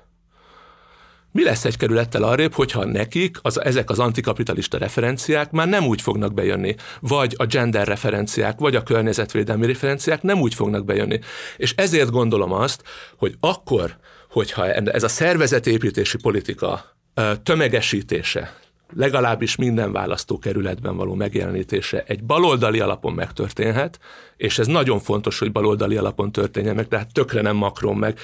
[1.32, 6.02] Mi lesz egy kerülettel arrébb, hogyha nekik az, ezek az antikapitalista referenciák már nem úgy
[6.02, 11.20] fognak bejönni, vagy a gender referenciák, vagy a környezetvédelmi referenciák nem úgy fognak bejönni.
[11.58, 12.84] És ezért gondolom azt,
[13.18, 13.98] hogy akkor,
[14.30, 16.96] hogyha ez a szervezetépítési politika
[17.44, 18.54] tömegesítése,
[18.96, 24.00] legalábbis minden választókerületben való megjelenítése egy baloldali alapon megtörténhet,
[24.38, 28.20] és ez nagyon fontos, hogy baloldali alapon történjen meg, tehát tökre nem Macron meg.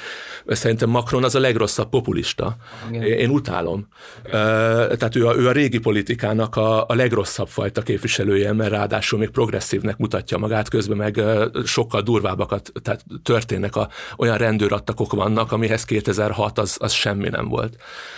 [0.47, 2.55] Szerintem Macron az a legrosszabb populista.
[2.91, 3.03] Igen.
[3.03, 3.87] Én utálom.
[4.31, 9.29] Tehát ő a, ő a régi politikának a, a legrosszabb fajta képviselője, mert ráadásul még
[9.29, 11.21] progresszívnek mutatja magát, közben meg
[11.65, 17.75] sokkal durvábbakat, tehát történnek a, olyan rendőrattakok vannak, amihez 2006 az, az semmi nem volt.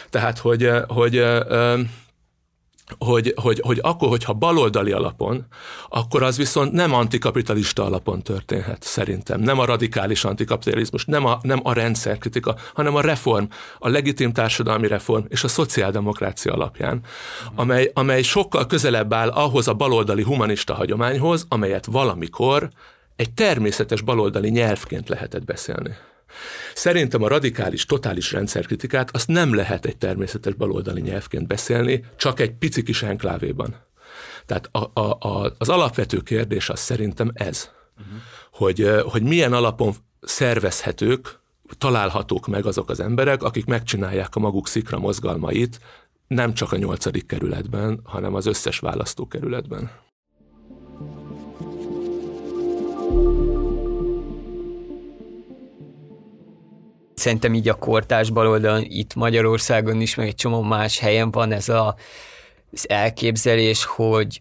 [0.09, 1.23] Tehát, hogy, hogy
[2.97, 5.45] hogy, hogy, hogy akkor, hogyha baloldali alapon,
[5.89, 9.41] akkor az viszont nem antikapitalista alapon történhet, szerintem.
[9.41, 13.45] Nem a radikális antikapitalizmus, nem a, nem a rendszerkritika, hanem a reform,
[13.79, 17.01] a legitim társadalmi reform és a szociáldemokrácia alapján,
[17.55, 22.69] amely, amely sokkal közelebb áll ahhoz a baloldali humanista hagyományhoz, amelyet valamikor
[23.15, 25.95] egy természetes baloldali nyelvként lehetett beszélni.
[26.73, 32.51] Szerintem a radikális, totális rendszerkritikát azt nem lehet egy természetes baloldali nyelvként beszélni, csak egy
[32.51, 33.75] pici kis enklávéban.
[34.45, 38.19] Tehát a, a, a, az alapvető kérdés az szerintem ez, uh-huh.
[38.51, 41.39] hogy, hogy milyen alapon szervezhetők,
[41.77, 45.79] találhatók meg azok az emberek, akik megcsinálják a maguk szikra mozgalmait,
[46.27, 49.91] nem csak a nyolcadik kerületben, hanem az összes választókerületben.
[57.21, 61.69] Szerintem így a kortás baloldalon itt Magyarországon is, meg egy csomó más helyen van ez
[61.69, 61.95] a,
[62.71, 64.39] az elképzelés, hogy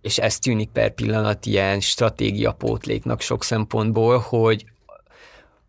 [0.00, 4.64] és ez tűnik per pillanat ilyen stratégiapótléknak sok szempontból, hogy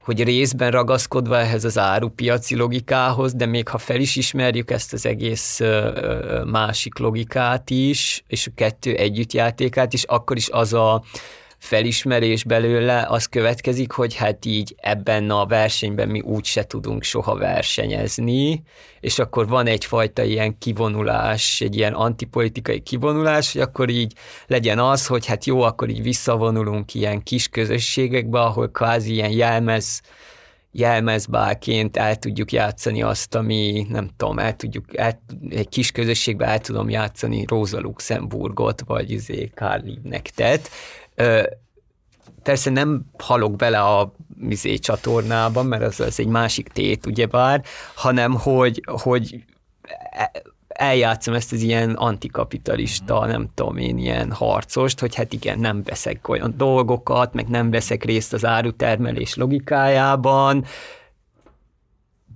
[0.04, 5.06] hogy részben ragaszkodva ehhez az árupiaci logikához, de még ha fel is ismerjük ezt az
[5.06, 5.62] egész
[6.46, 11.04] másik logikát is, és a kettő együttjátékát is, akkor is az a
[11.64, 17.36] felismerés belőle az következik, hogy hát így ebben a versenyben mi úgy se tudunk soha
[17.38, 18.64] versenyezni,
[19.00, 24.14] és akkor van egyfajta ilyen kivonulás, egy ilyen antipolitikai kivonulás, hogy akkor így
[24.48, 30.02] legyen az, hogy hát jó, akkor így visszavonulunk ilyen kis közösségekbe, ahol kvázi ilyen jelmez
[30.76, 36.60] jelmezbálként el tudjuk játszani azt, ami nem tudom, el tudjuk, el, egy kis közösségben el
[36.60, 39.88] tudom játszani Rosa Luxemburgot, vagy izé Karl
[41.16, 41.62] Liebknechtet,
[42.44, 47.64] persze nem halok bele a mizé csatornában, mert az, az egy másik tét, ugyebár,
[47.96, 49.44] hanem hogy, hogy
[50.12, 50.32] e,
[50.68, 56.28] eljátszom ezt az ilyen antikapitalista, nem tudom én, ilyen harcost, hogy hát igen, nem veszek
[56.28, 60.66] olyan dolgokat, meg nem veszek részt az árutermelés logikájában,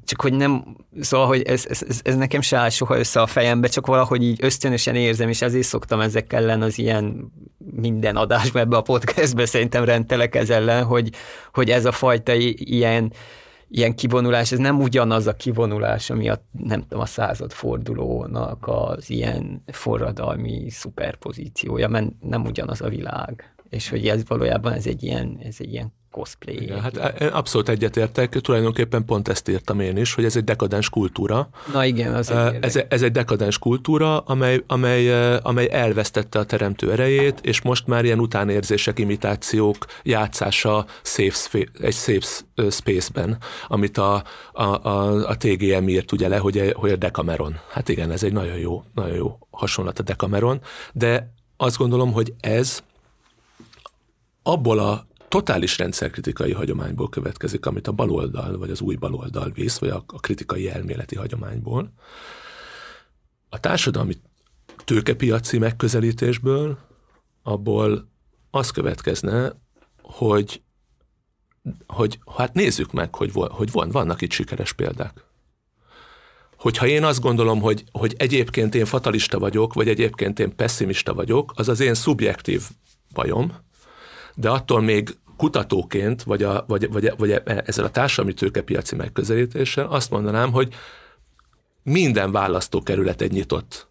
[0.07, 3.67] csak hogy nem, szóval, hogy ez, ez, ez, nekem se áll soha össze a fejembe,
[3.67, 8.77] csak valahogy így ösztönösen érzem, és ezért szoktam ezek ellen az ilyen minden adásban ebbe
[8.77, 11.09] a podcastbe szerintem rendelek ez ellen, hogy,
[11.53, 13.13] hogy ez a fajta ilyen,
[13.67, 19.63] ilyen kivonulás, ez nem ugyanaz a kivonulás, ami a, nem tudom, a századfordulónak az ilyen
[19.65, 23.53] forradalmi szuperpozíciója, mert nem ugyanaz a világ.
[23.69, 26.61] És hogy ez valójában ez egy ilyen, ez egy ilyen cosplay.
[26.61, 31.49] Igen, hát abszolút egyetértek, tulajdonképpen pont ezt írtam én is, hogy ez egy dekadens kultúra.
[31.73, 37.39] Na igen, az ez, ez egy dekadens kultúra, amely, amely, amely elvesztette a teremtő erejét,
[37.41, 43.37] és most már ilyen utánérzések, imitációk játszása safe, egy safe space-ben,
[43.67, 47.59] amit a, a, a, a TGM írt ugye le, hogy, hogy a Decameron.
[47.71, 50.61] Hát igen, ez egy nagyon jó, nagyon jó hasonlat a Decameron,
[50.93, 52.83] de azt gondolom, hogy ez
[54.43, 59.89] abból a totális rendszerkritikai hagyományból következik, amit a baloldal, vagy az új baloldal visz, vagy
[59.89, 61.93] a, a kritikai elméleti hagyományból.
[63.49, 64.15] A társadalmi
[64.85, 66.77] tőkepiaci megközelítésből
[67.43, 68.09] abból
[68.51, 69.55] az következne,
[70.01, 70.61] hogy,
[71.87, 75.25] hogy hát nézzük meg, hogy, hogy van, vannak itt sikeres példák.
[76.57, 81.51] Hogyha én azt gondolom, hogy, hogy egyébként én fatalista vagyok, vagy egyébként én pessimista vagyok,
[81.55, 82.63] az az én szubjektív
[83.13, 83.53] bajom,
[84.39, 90.09] de attól még kutatóként, vagy, a, vagy, vagy, vagy ezzel a társadalmi tőkepiaci megközelítéssel azt
[90.09, 90.73] mondanám, hogy
[91.83, 93.87] minden választókerület egy nyitott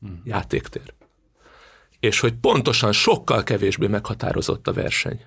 [0.00, 0.22] hmm.
[0.24, 0.94] játéktér.
[2.00, 5.20] És hogy pontosan sokkal kevésbé meghatározott a verseny.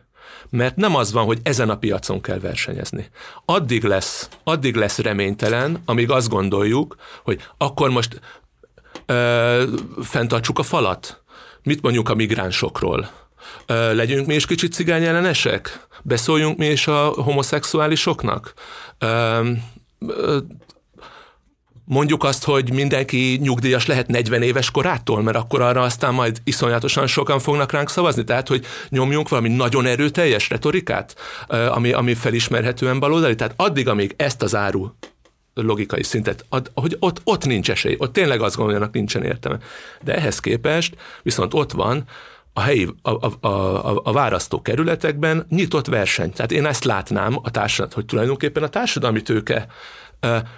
[0.50, 3.10] Mert nem az van, hogy ezen a piacon kell versenyezni.
[3.46, 8.20] Addig lesz, addig lesz reménytelen, amíg azt gondoljuk, hogy akkor most
[9.06, 9.64] ö,
[10.02, 11.24] fenntartsuk a falat.
[11.64, 13.25] Mit mondjuk a migránsokról?
[13.68, 15.88] Legyünk mi is kicsit cigány ellenesek?
[16.04, 18.54] Beszóljunk mi is a homoszexuálisoknak?
[21.88, 27.08] Mondjuk azt, hogy mindenki nyugdíjas lehet 40 éves korától, mert akkor arra aztán majd iszonyatosan
[27.08, 28.24] sokan fognak ránk szavazni.
[28.24, 31.16] Tehát, hogy nyomjunk valami nagyon erőteljes retorikát,
[31.48, 33.36] ami, ami felismerhetően baloldali.
[33.36, 34.90] Tehát addig, amíg ezt az áru
[35.54, 39.60] logikai szintet, ad, hogy ott, ott nincs esély, ott tényleg azt gondoljanak, nincsen értelme.
[40.02, 42.04] De ehhez képest viszont ott van
[42.58, 46.32] a helyi, a, a, a, a választókerületekben nyitott verseny.
[46.32, 49.68] Tehát én ezt látnám a társadalmat, hogy tulajdonképpen a társadalmi tőke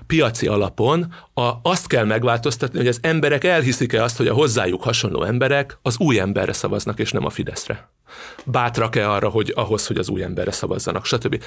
[0.07, 5.23] piaci alapon a, azt kell megváltoztatni, hogy az emberek elhiszik-e azt, hogy a hozzájuk hasonló
[5.23, 7.89] emberek az új emberre szavaznak, és nem a Fideszre.
[8.45, 11.43] Bátrak-e arra, hogy ahhoz, hogy az új emberre szavazzanak, stb.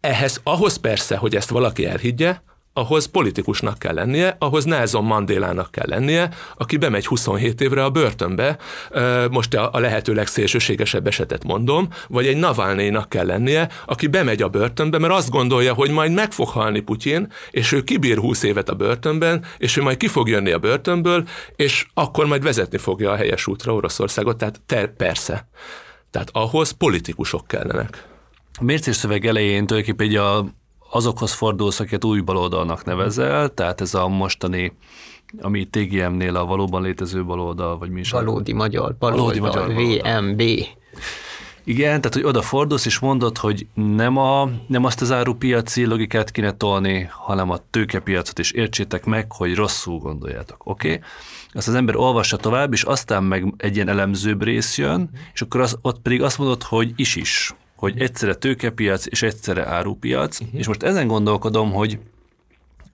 [0.00, 2.36] Ehhez, ahhoz persze, hogy ezt valaki elhiggye,
[2.72, 8.58] ahhoz politikusnak kell lennie, ahhoz Nelson Mandélának kell lennie, aki bemegy 27 évre a börtönbe,
[9.30, 14.98] most a lehető legszélsőségesebb esetet mondom, vagy egy Navalnyinak kell lennie, aki bemegy a börtönbe,
[14.98, 18.74] mert azt gondolja, hogy majd meg fog halni Putyin, és ő kibír 20 évet a
[18.74, 23.16] börtönben, és ő majd ki fog jönni a börtönből, és akkor majd vezetni fogja a
[23.16, 25.48] helyes útra Oroszországot, tehát ter, persze.
[26.10, 28.06] Tehát ahhoz politikusok kellenek.
[28.58, 30.44] A mércésszöveg elején tulajdonképpen a
[30.92, 34.72] azokhoz fordulsz, akiket új baloldalnak nevezel, tehát ez a mostani
[35.40, 38.10] ami TGM-nél a valóban létező baloldal, vagy mi is?
[38.10, 40.42] Valódi magyar baloldal, Valódi magyar VMB.
[41.64, 46.30] Igen, tehát hogy oda fordulsz és mondod, hogy nem, a, nem azt az árupiaci logikát
[46.30, 50.88] kéne tolni, hanem a tőkepiacot, és értsétek meg, hogy rosszul gondoljátok, oké?
[50.88, 51.00] Okay?
[51.52, 55.60] Azt az ember olvassa tovább, és aztán meg egy ilyen elemzőbb rész jön, és akkor
[55.60, 60.58] az, ott pedig azt mondod, hogy is is hogy egyszerre tőkepiac és egyszerre árupiac, uh-huh.
[60.58, 61.98] és most ezen gondolkodom, hogy,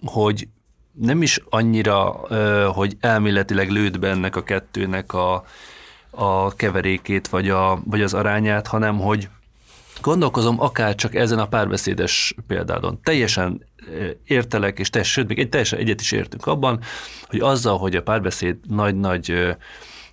[0.05, 0.49] hogy
[0.93, 2.01] nem is annyira,
[2.73, 5.45] hogy elméletileg lőd be ennek a kettőnek a,
[6.11, 9.29] a keverékét, vagy, a, vagy az arányát, hanem hogy
[10.03, 13.01] gondolkozom akár csak ezen a párbeszédes példádon.
[13.03, 13.65] Teljesen
[14.25, 16.81] értelek, és teljesen, sőt, még egy teljesen egyet is értünk abban,
[17.27, 19.57] hogy azzal, hogy a párbeszéd nagy-nagy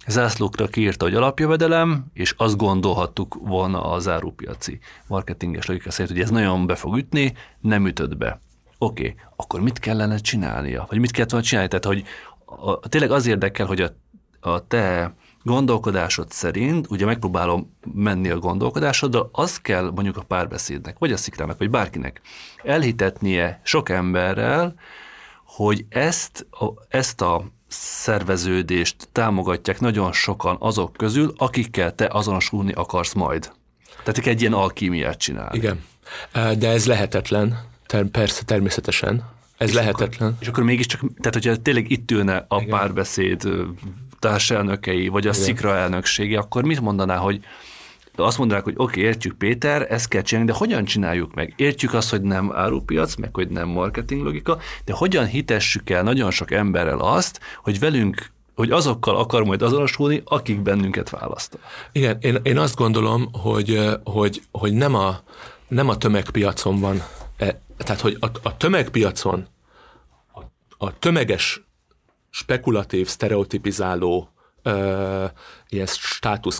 [0.08, 6.30] zászlókra kiírta, hogy alapjövedelem, és azt gondolhattuk volna a zárópiaci marketinges logika szerint, hogy ez
[6.30, 8.39] nagyon be fog ütni, nem ütött be.
[8.78, 10.86] Oké, okay, akkor mit kellene csinálnia?
[10.89, 11.70] Vagy mit kellett volna csinálni?
[11.70, 12.03] Tehát, hogy
[12.45, 13.89] a, tényleg az érdekel, hogy a,
[14.39, 21.12] a te gondolkodásod szerint, ugye megpróbálom menni a gondolkodásoddal, az kell mondjuk a párbeszédnek, vagy
[21.12, 22.22] a szikrának, vagy bárkinek
[22.64, 24.76] elhitetnie sok emberrel,
[25.45, 27.45] hogy ezt a, ezt a
[27.76, 33.51] szerveződést támogatják nagyon sokan azok közül, akikkel te azonosulni akarsz majd.
[34.03, 35.53] Tehát egy ilyen alkímiát csinál.
[35.53, 35.84] Igen,
[36.34, 39.23] de ez lehetetlen, ter- persze természetesen.
[39.57, 40.30] Ez és lehetetlen.
[40.30, 42.69] Akkor, és akkor mégiscsak, tehát hogyha tényleg itt ülne a Igen.
[42.69, 43.49] párbeszéd
[44.19, 45.41] társelnökei, vagy a Igen.
[45.41, 47.39] szikra elnöksége, akkor mit mondaná, hogy
[48.24, 51.53] azt mondanák, hogy oké, okay, értjük Péter, ezt kell csinálni, de hogyan csináljuk meg?
[51.57, 56.32] Értjük azt, hogy nem árupiac, meg hogy nem marketing logika, de hogyan hitessük el nagyon
[56.32, 61.66] sok emberrel azt, hogy velünk hogy azokkal akar majd azonosulni, akik bennünket választanak.
[61.91, 65.20] Igen, én, én azt gondolom, hogy, hogy, hogy nem, a,
[65.68, 67.03] nem a tömegpiacon van,
[67.38, 69.47] e, tehát hogy a, a tömegpiacon
[70.78, 71.63] a, tömeges,
[72.30, 74.30] spekulatív, sztereotipizáló
[74.66, 75.26] ö,
[75.70, 76.59] ilyen status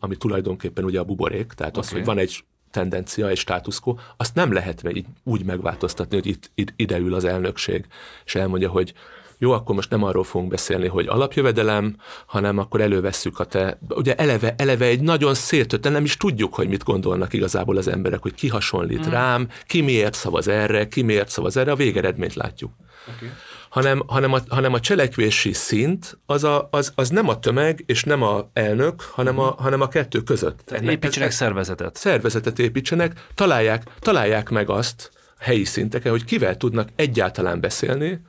[0.00, 1.88] ami tulajdonképpen ugye a buborék, tehát okay.
[1.88, 6.26] az, hogy van egy tendencia, egy status quo, azt nem lehet így úgy megváltoztatni, hogy
[6.26, 7.86] itt, itt ide ül az elnökség,
[8.24, 8.94] és elmondja, hogy
[9.38, 11.96] jó, akkor most nem arról fogunk beszélni, hogy alapjövedelem,
[12.26, 16.68] hanem akkor elővesszük a te, ugye eleve, eleve egy nagyon szétött, nem is tudjuk, hogy
[16.68, 19.10] mit gondolnak igazából az emberek, hogy ki hasonlít mm.
[19.10, 22.72] rám, ki miért szavaz erre, ki miért szavaz erre, a végeredményt látjuk.
[23.16, 23.28] Okay.
[23.74, 28.04] Hanem, hanem, a, hanem a cselekvési szint az, a, az, az nem a tömeg és
[28.04, 30.60] nem a elnök, hanem, a, hanem a kettő között.
[30.64, 31.96] Tehát építsenek ez, szervezetet.
[31.96, 38.20] Szervezetet építsenek, találják, találják meg azt helyi szinteken, hogy kivel tudnak egyáltalán beszélni,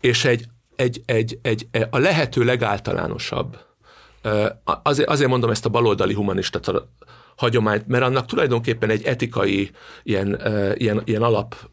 [0.00, 3.58] és egy, egy, egy, egy, a lehető legáltalánosabb,
[4.82, 6.60] azért, azért mondom ezt a baloldali humanista
[7.36, 9.70] hagyományt, mert annak tulajdonképpen egy etikai
[10.02, 10.40] ilyen,
[10.74, 11.68] ilyen, ilyen alap,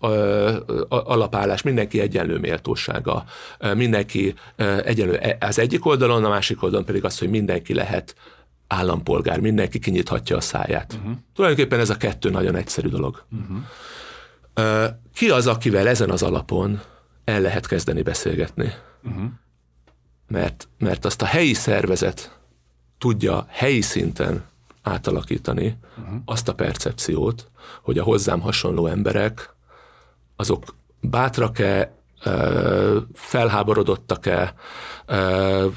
[0.89, 3.24] alapállás, mindenki egyenlő méltósága,
[3.76, 4.34] mindenki
[4.84, 8.16] egyenlő e, az egyik oldalon, a másik oldalon pedig az, hogy mindenki lehet
[8.68, 10.93] állampolgár, mindenki kinyithatja a száját.
[10.93, 11.12] Uh-huh.
[11.36, 13.26] Tulajdonképpen ez a kettő nagyon egyszerű dolog.
[13.32, 13.57] Uh-huh.
[15.14, 16.82] Ki az, akivel ezen az alapon
[17.24, 18.74] el lehet kezdeni beszélgetni.
[19.03, 19.24] Uh-huh.
[20.28, 22.39] Mert, mert azt a helyi szervezet
[22.97, 24.43] tudja helyi szinten
[24.82, 26.16] átalakítani uh-huh.
[26.26, 27.50] azt a percepciót,
[27.82, 29.56] hogy a hozzám hasonló emberek
[30.36, 30.64] azok
[31.02, 31.94] bátrak-e,
[33.14, 34.54] felháborodottak-e,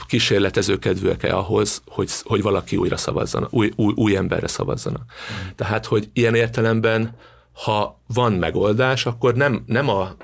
[0.07, 5.03] kísérletezőkedvűek-e ahhoz, hogy, hogy valaki újra szavazzanak, új, új, új emberre szavazzanak.
[5.03, 5.55] Uh-huh.
[5.55, 7.17] Tehát, hogy ilyen értelemben,
[7.53, 10.15] ha van megoldás, akkor nem, nem a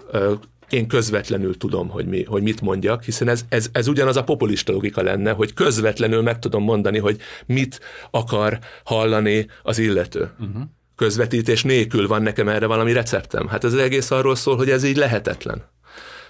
[0.73, 4.73] én közvetlenül tudom, hogy, mi, hogy mit mondjak, hiszen ez, ez, ez ugyanaz a populista
[4.73, 10.31] logika lenne, hogy közvetlenül meg tudom mondani, hogy mit akar hallani az illető.
[10.41, 10.62] Uh-huh.
[10.97, 13.49] Közvetítés nélkül van nekem erre valami receptem.
[13.49, 15.62] Hát ez egész arról szól, hogy ez így lehetetlen.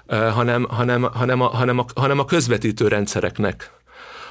[0.06, 3.70] Uh, hanem, hanem, hanem, a, hanem, a, hanem a közvetítő rendszereknek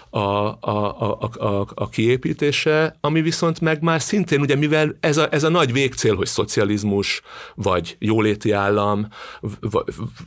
[0.10, 5.28] a, a, a, a, a kiépítése, ami viszont meg már szintén, ugye mivel ez a,
[5.32, 7.22] ez a nagy végcél, hogy szocializmus,
[7.56, 9.08] vagy jóléti állam,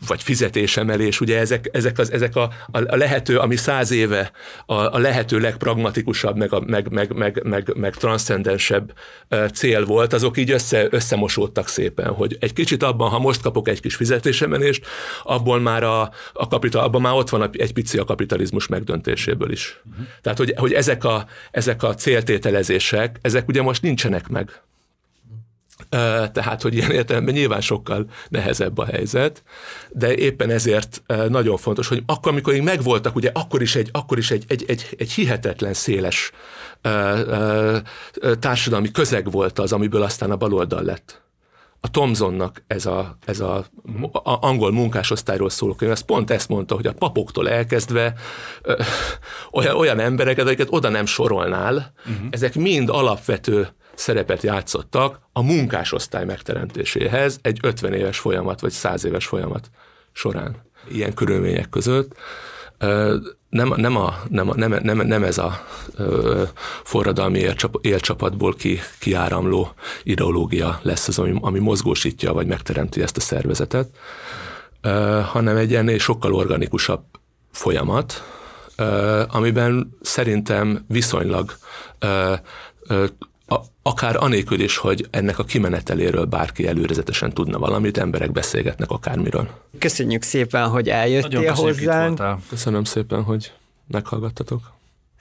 [0.07, 4.33] vagy fizetésemelés, ugye ezek, ezek, az, ezek a, a lehető, ami száz éve
[4.67, 8.93] a, a lehető legpragmatikusabb, meg, a, meg, meg, meg, meg, meg transzcendensebb
[9.55, 13.81] cél volt, azok így össze, összemosódtak szépen, hogy egy kicsit abban, ha most kapok egy
[13.81, 14.87] kis fizetésemelést,
[15.23, 16.01] abból már a,
[16.33, 19.72] a kapital, abban már ott van egy pici a kapitalizmus megdöntéséből is.
[19.85, 20.07] Uh-huh.
[20.21, 24.63] Tehát, hogy, hogy ezek, a, ezek a céltételezések, ezek ugye most nincsenek meg.
[26.33, 29.43] Tehát, hogy ilyen értelemben nyilván sokkal nehezebb a helyzet,
[29.91, 34.19] de éppen ezért nagyon fontos, hogy akkor, amikor még megvoltak, ugye akkor is egy, akkor
[34.19, 36.33] is egy, egy, egy, egy hihetetlen széles
[38.39, 41.23] társadalmi közeg volt az, amiből aztán a baloldal lett
[41.85, 43.57] a Thomsonnak ez a, ez a,
[44.13, 48.15] a angol munkásosztályról szóló könyv, ez pont ezt mondta, hogy a papoktól elkezdve
[48.63, 48.75] ö,
[49.53, 52.27] olyan, olyan embereket, akiket oda nem sorolnál, uh-huh.
[52.31, 59.27] ezek mind alapvető szerepet játszottak a munkásosztály megteremtéséhez egy 50 éves folyamat, vagy 100 éves
[59.27, 59.71] folyamat
[60.13, 60.57] során.
[60.89, 62.15] Ilyen körülmények között
[63.53, 65.65] nem, nem, a, nem, a, nem, nem, nem ez a
[65.97, 66.43] ö,
[66.83, 69.73] forradalmi élcsap, élcsapatból ki, kiáramló
[70.03, 73.89] ideológia lesz az, ami, ami mozgósítja, vagy megteremti ezt a szervezetet,
[74.81, 77.05] ö, hanem egy ennél sokkal organikusabb
[77.51, 78.23] folyamat,
[78.77, 81.55] ö, amiben szerintem viszonylag
[81.99, 82.35] ö,
[82.89, 83.05] ö,
[83.83, 89.49] akár anélkül is, hogy ennek a kimeneteléről bárki előrezetesen tudna valamit, emberek beszélgetnek akármiről.
[89.79, 92.23] Köszönjük szépen, hogy eljöttél hozzánk.
[92.49, 93.53] Köszönöm szépen, hogy
[93.89, 94.73] meghallgattatok.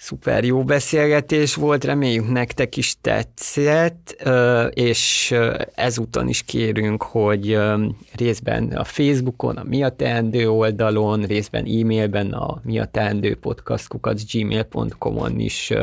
[0.03, 4.27] Szuper jó beszélgetés volt, reméljük nektek is tetszett,
[4.69, 5.35] és
[5.75, 7.59] ezúton is kérünk, hogy
[8.15, 14.19] részben a Facebookon, a Mi a Teendő oldalon, részben e-mailben a mi a teendő podcastkukat
[14.31, 15.73] gmail.com-on is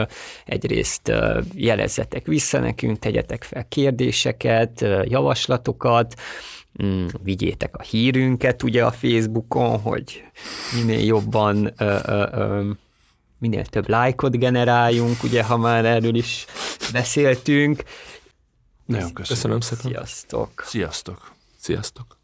[0.44, 1.12] egyrészt
[1.54, 6.14] jelezzetek vissza nekünk, tegyetek fel kérdéseket, javaslatokat,
[6.82, 10.22] mm, vigyétek a hírünket ugye a Facebookon, hogy
[10.74, 12.70] minél jobban ö, ö, ö,
[13.38, 16.46] minél több lájkot generáljunk, ugye, ha már erről is
[16.92, 17.82] beszéltünk.
[18.84, 19.60] Nagyon köszönöm.
[19.60, 19.90] Köszönöm szépen.
[19.90, 20.62] Sziasztok.
[20.66, 21.32] Sziasztok.
[21.58, 22.17] Sziasztok.